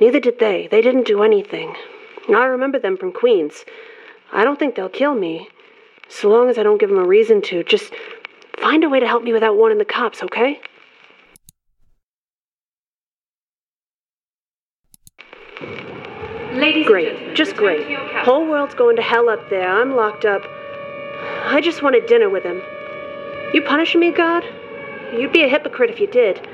neither 0.00 0.18
did 0.18 0.38
they. 0.38 0.66
They 0.66 0.80
didn't 0.80 1.06
do 1.06 1.22
anything. 1.22 1.76
I 2.28 2.44
remember 2.46 2.78
them 2.78 2.96
from 2.96 3.12
Queens. 3.12 3.64
I 4.32 4.44
don't 4.44 4.58
think 4.58 4.74
they'll 4.74 4.88
kill 4.88 5.14
me. 5.14 5.48
So 6.08 6.28
long 6.28 6.48
as 6.48 6.58
I 6.58 6.62
don't 6.62 6.80
give 6.80 6.88
them 6.88 6.98
a 6.98 7.06
reason 7.06 7.40
to. 7.42 7.62
Just 7.62 7.92
find 8.60 8.84
a 8.84 8.88
way 8.88 9.00
to 9.00 9.06
help 9.06 9.22
me 9.22 9.32
without 9.32 9.56
warning 9.56 9.78
the 9.78 9.84
cops, 9.84 10.22
okay? 10.22 10.60
Ladies 16.52 16.86
great. 16.86 17.34
Just 17.34 17.56
great. 17.56 17.98
Whole 18.24 18.46
world's 18.46 18.74
going 18.74 18.96
to 18.96 19.02
hell 19.02 19.28
up 19.28 19.50
there. 19.50 19.68
I'm 19.68 19.96
locked 19.96 20.24
up. 20.24 20.42
I 21.46 21.60
just 21.60 21.82
wanted 21.82 22.06
dinner 22.06 22.30
with 22.30 22.44
him. 22.44 22.62
You 23.52 23.62
punishing 23.62 24.00
me, 24.00 24.12
God? 24.12 24.44
You'd 25.12 25.32
be 25.32 25.42
a 25.42 25.48
hypocrite 25.48 25.90
if 25.90 25.98
you 26.00 26.06
did. 26.06 26.46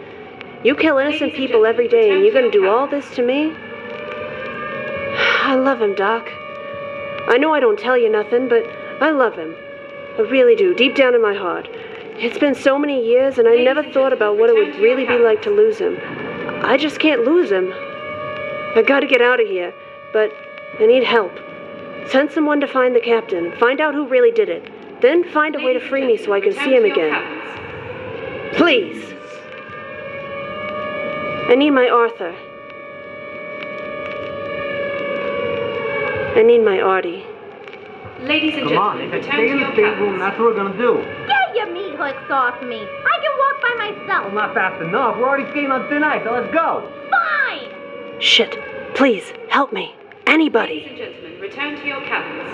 You 0.65 0.75
kill 0.75 0.99
innocent 0.99 1.35
people 1.35 1.65
every 1.65 1.89
day, 1.89 2.11
and 2.11 2.25
you're 2.25 2.35
gonna 2.35 2.51
do 2.51 2.69
all 2.69 2.87
this 2.87 3.15
to 3.15 3.23
me? 3.23 3.53
I 5.43 5.55
love 5.55 5.81
him, 5.81 5.95
Doc. 5.95 6.29
I 7.29 7.37
know 7.39 7.55
I 7.55 7.61
don't 7.61 7.79
tell 7.79 7.97
you 7.97 8.11
nothing, 8.11 8.49
but 8.49 8.67
I 9.01 9.11
love 9.11 9.37
him. 9.37 9.55
I 10.19 10.23
really 10.23 10.57
do, 10.57 10.75
deep 10.75 10.95
down 10.95 11.15
in 11.15 11.23
my 11.23 11.35
heart. 11.35 11.69
It's 12.23 12.37
been 12.37 12.55
so 12.55 12.79
many 12.79 13.03
years, 13.03 13.39
and 13.39 13.49
I 13.49 13.57
never 13.57 13.83
thought 13.83 14.13
about 14.13 14.37
what 14.37 14.51
it 14.51 14.55
would 14.55 14.77
really 14.77 15.07
be 15.07 15.17
like 15.17 15.41
to 15.41 15.51
lose 15.51 15.79
him. 15.79 15.97
I 16.63 16.77
just 16.77 17.01
can't 17.01 17.25
lose 17.25 17.51
him. 17.51 17.73
I 17.73 18.85
gotta 18.87 19.07
get 19.07 19.23
out 19.23 19.41
of 19.41 19.49
here, 19.49 19.73
but 20.13 20.31
I 20.79 20.85
need 20.85 21.03
help. 21.03 21.33
Send 22.11 22.31
someone 22.31 22.61
to 22.61 22.67
find 22.67 22.95
the 22.95 23.01
captain, 23.01 23.57
find 23.57 23.81
out 23.81 23.95
who 23.95 24.07
really 24.07 24.31
did 24.31 24.51
it, 24.51 24.71
then 25.01 25.25
find 25.33 25.57
a 25.57 25.65
way 25.65 25.73
to 25.73 25.81
free 25.81 26.07
me 26.07 26.19
so 26.19 26.35
I 26.35 26.43
can 26.43 26.53
see 26.53 26.77
him 26.77 26.85
again. 26.85 28.53
Please. 28.53 29.15
I 31.49 31.55
need 31.55 31.71
my 31.71 31.89
Arthur. 31.89 32.37
I 36.39 36.43
need 36.43 36.59
my 36.59 36.83
Artie. 36.83 37.25
Ladies 38.21 38.57
and 38.59 38.69
Come 38.69 38.77
on, 38.77 38.99
gentlemen, 38.99 39.09
if 39.09 39.15
it's 39.15 39.27
return 39.27 39.39
stay 39.39 39.49
to 39.49 39.53
in 39.55 39.61
the 39.61 39.67
big 39.69 39.85
cabins. 39.87 40.01
room, 40.03 40.19
that's 40.19 40.39
what 40.39 40.49
we're 40.49 40.55
gonna 40.55 40.77
do. 40.77 41.40
Get 42.01 42.07
your 42.07 42.15
meat 42.15 42.17
hooks 42.17 42.31
off 42.31 42.63
me. 42.63 42.77
I 42.79 43.19
can 43.21 43.33
walk 43.39 43.61
by 43.61 43.75
myself. 43.91 44.25
Well, 44.27 44.35
not 44.35 44.55
fast 44.55 44.83
enough. 44.83 45.17
We're 45.17 45.29
already 45.29 45.51
skating 45.51 45.71
on 45.71 45.87
thin 45.91 46.03
ice, 46.03 46.25
so 46.25 46.33
let's 46.33 46.53
go. 46.53 46.91
Fine. 47.11 48.21
Shit. 48.21 48.57
Please, 48.95 49.35
help 49.49 49.73
me. 49.73 49.95
Anybody. 50.27 50.75
Ladies 50.75 50.89
and 50.89 50.97
gentlemen, 50.97 51.41
return 51.41 51.77
to 51.77 51.87
your 51.87 52.01
cabins. 52.01 52.47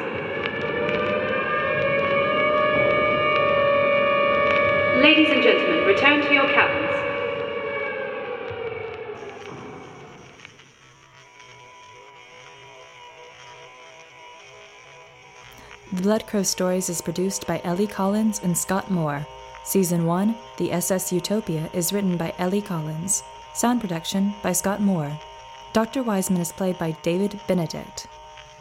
Ladies 5.00 5.30
and 5.30 5.42
gentlemen, 5.42 5.86
return 5.86 6.22
to 6.22 6.34
your 6.34 6.48
cabins. 6.48 6.82
The 15.92 16.02
Blood 16.02 16.26
Crow 16.26 16.42
Stories 16.42 16.88
is 16.88 17.00
produced 17.00 17.46
by 17.46 17.60
Ellie 17.62 17.86
Collins 17.86 18.40
and 18.42 18.58
Scott 18.58 18.90
Moore. 18.90 19.24
Season 19.66 20.06
1, 20.06 20.36
The 20.58 20.70
SS 20.70 21.12
Utopia, 21.12 21.68
is 21.72 21.92
written 21.92 22.16
by 22.16 22.32
Ellie 22.38 22.62
Collins. 22.62 23.24
Sound 23.52 23.80
production 23.80 24.32
by 24.40 24.52
Scott 24.52 24.80
Moore. 24.80 25.18
Dr. 25.72 26.04
Wiseman 26.04 26.40
is 26.40 26.52
played 26.52 26.78
by 26.78 26.92
David 27.02 27.40
Benedict. 27.48 28.06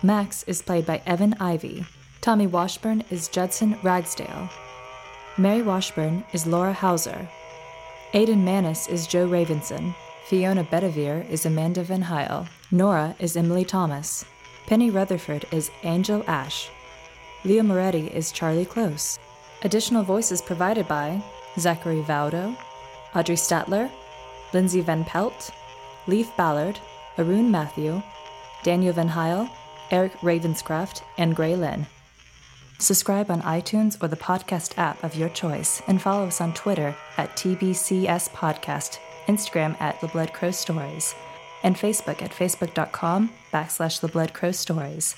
Max 0.02 0.42
is 0.48 0.64
played 0.64 0.84
by 0.84 1.04
Evan 1.06 1.36
Ivy. 1.40 1.86
Tommy 2.22 2.48
Washburn 2.48 3.04
is 3.12 3.28
Judson 3.28 3.78
Ragsdale. 3.84 4.50
Mary 5.38 5.62
Washburn 5.62 6.26
is 6.34 6.48
Laura 6.48 6.74
Hauser. 6.74 7.30
Aidan 8.16 8.44
Manis 8.44 8.88
is 8.88 9.06
Joe 9.06 9.28
Ravenson. 9.28 9.94
Fiona 10.26 10.64
Bedivere 10.64 11.30
is 11.30 11.46
Amanda 11.46 11.84
Van 11.84 12.02
Heil. 12.02 12.48
Nora 12.72 13.16
is 13.20 13.38
Emily 13.38 13.64
Thomas. 13.64 14.26
Penny 14.66 14.90
Rutherford 14.90 15.46
is 15.52 15.70
Angel 15.84 16.24
Ash. 16.26 16.72
Leo 17.44 17.62
Moretti 17.62 18.08
is 18.08 18.32
Charlie 18.32 18.66
Close. 18.66 19.20
Additional 19.64 20.04
voices 20.04 20.42
provided 20.42 20.88
by 20.88 21.22
Zachary 21.58 22.02
Vaudo, 22.02 22.56
Audrey 23.16 23.36
Statler, 23.36 23.90
Lindsay 24.54 24.82
Van 24.82 25.04
Pelt, 25.04 25.52
Leaf 26.08 26.36
Ballard, 26.38 26.80
Arun 27.18 27.50
Matthew, 27.50 28.02
Daniel 28.64 28.94
Van 28.94 29.08
Heil, 29.08 29.50
Eric 29.92 30.14
Ravenscraft, 30.20 31.02
and 31.18 31.36
Gray 31.36 31.56
Lynn. 31.56 31.88
Subscribe 32.78 33.32
on 33.32 33.42
iTunes 33.44 34.02
or 34.04 34.10
the 34.10 34.18
podcast 34.18 34.78
app 34.78 35.02
of 35.04 35.16
your 35.16 35.30
choice 35.30 35.82
and 35.88 36.02
follow 36.02 36.28
us 36.28 36.42
on 36.42 36.54
Twitter 36.54 36.96
at 37.18 37.36
TBCS 37.38 38.30
Podcast, 38.32 39.00
Instagram 39.28 39.80
at 39.80 40.00
The 40.02 40.08
Blood 40.08 40.34
Crow 40.34 40.52
Stories, 40.52 41.16
and 41.64 41.76
Facebook 41.76 42.22
at 42.22 42.32
facebook.com 42.32 43.32
backslash 43.54 44.02
The 44.02 44.10
Blood 44.10 44.34
Crow 44.34 44.52
Stories. 44.52 45.16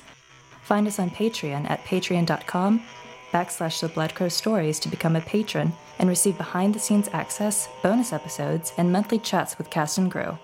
Find 0.61 0.85
us 0.85 0.99
on 0.99 1.09
Patreon 1.09 1.69
at 1.69 1.83
patreon.com 1.85 2.83
backslash 3.31 3.81
The 3.81 3.89
Blood 3.89 4.15
Crow 4.15 4.29
Stories 4.29 4.79
to 4.79 4.89
become 4.89 5.15
a 5.15 5.21
patron 5.21 5.73
and 5.99 6.09
receive 6.09 6.37
behind 6.37 6.73
the 6.73 6.79
scenes 6.79 7.09
access, 7.13 7.69
bonus 7.81 8.13
episodes, 8.13 8.73
and 8.77 8.91
monthly 8.91 9.19
chats 9.19 9.57
with 9.57 9.69
cast 9.69 9.97
and 9.97 10.11
crew. 10.11 10.37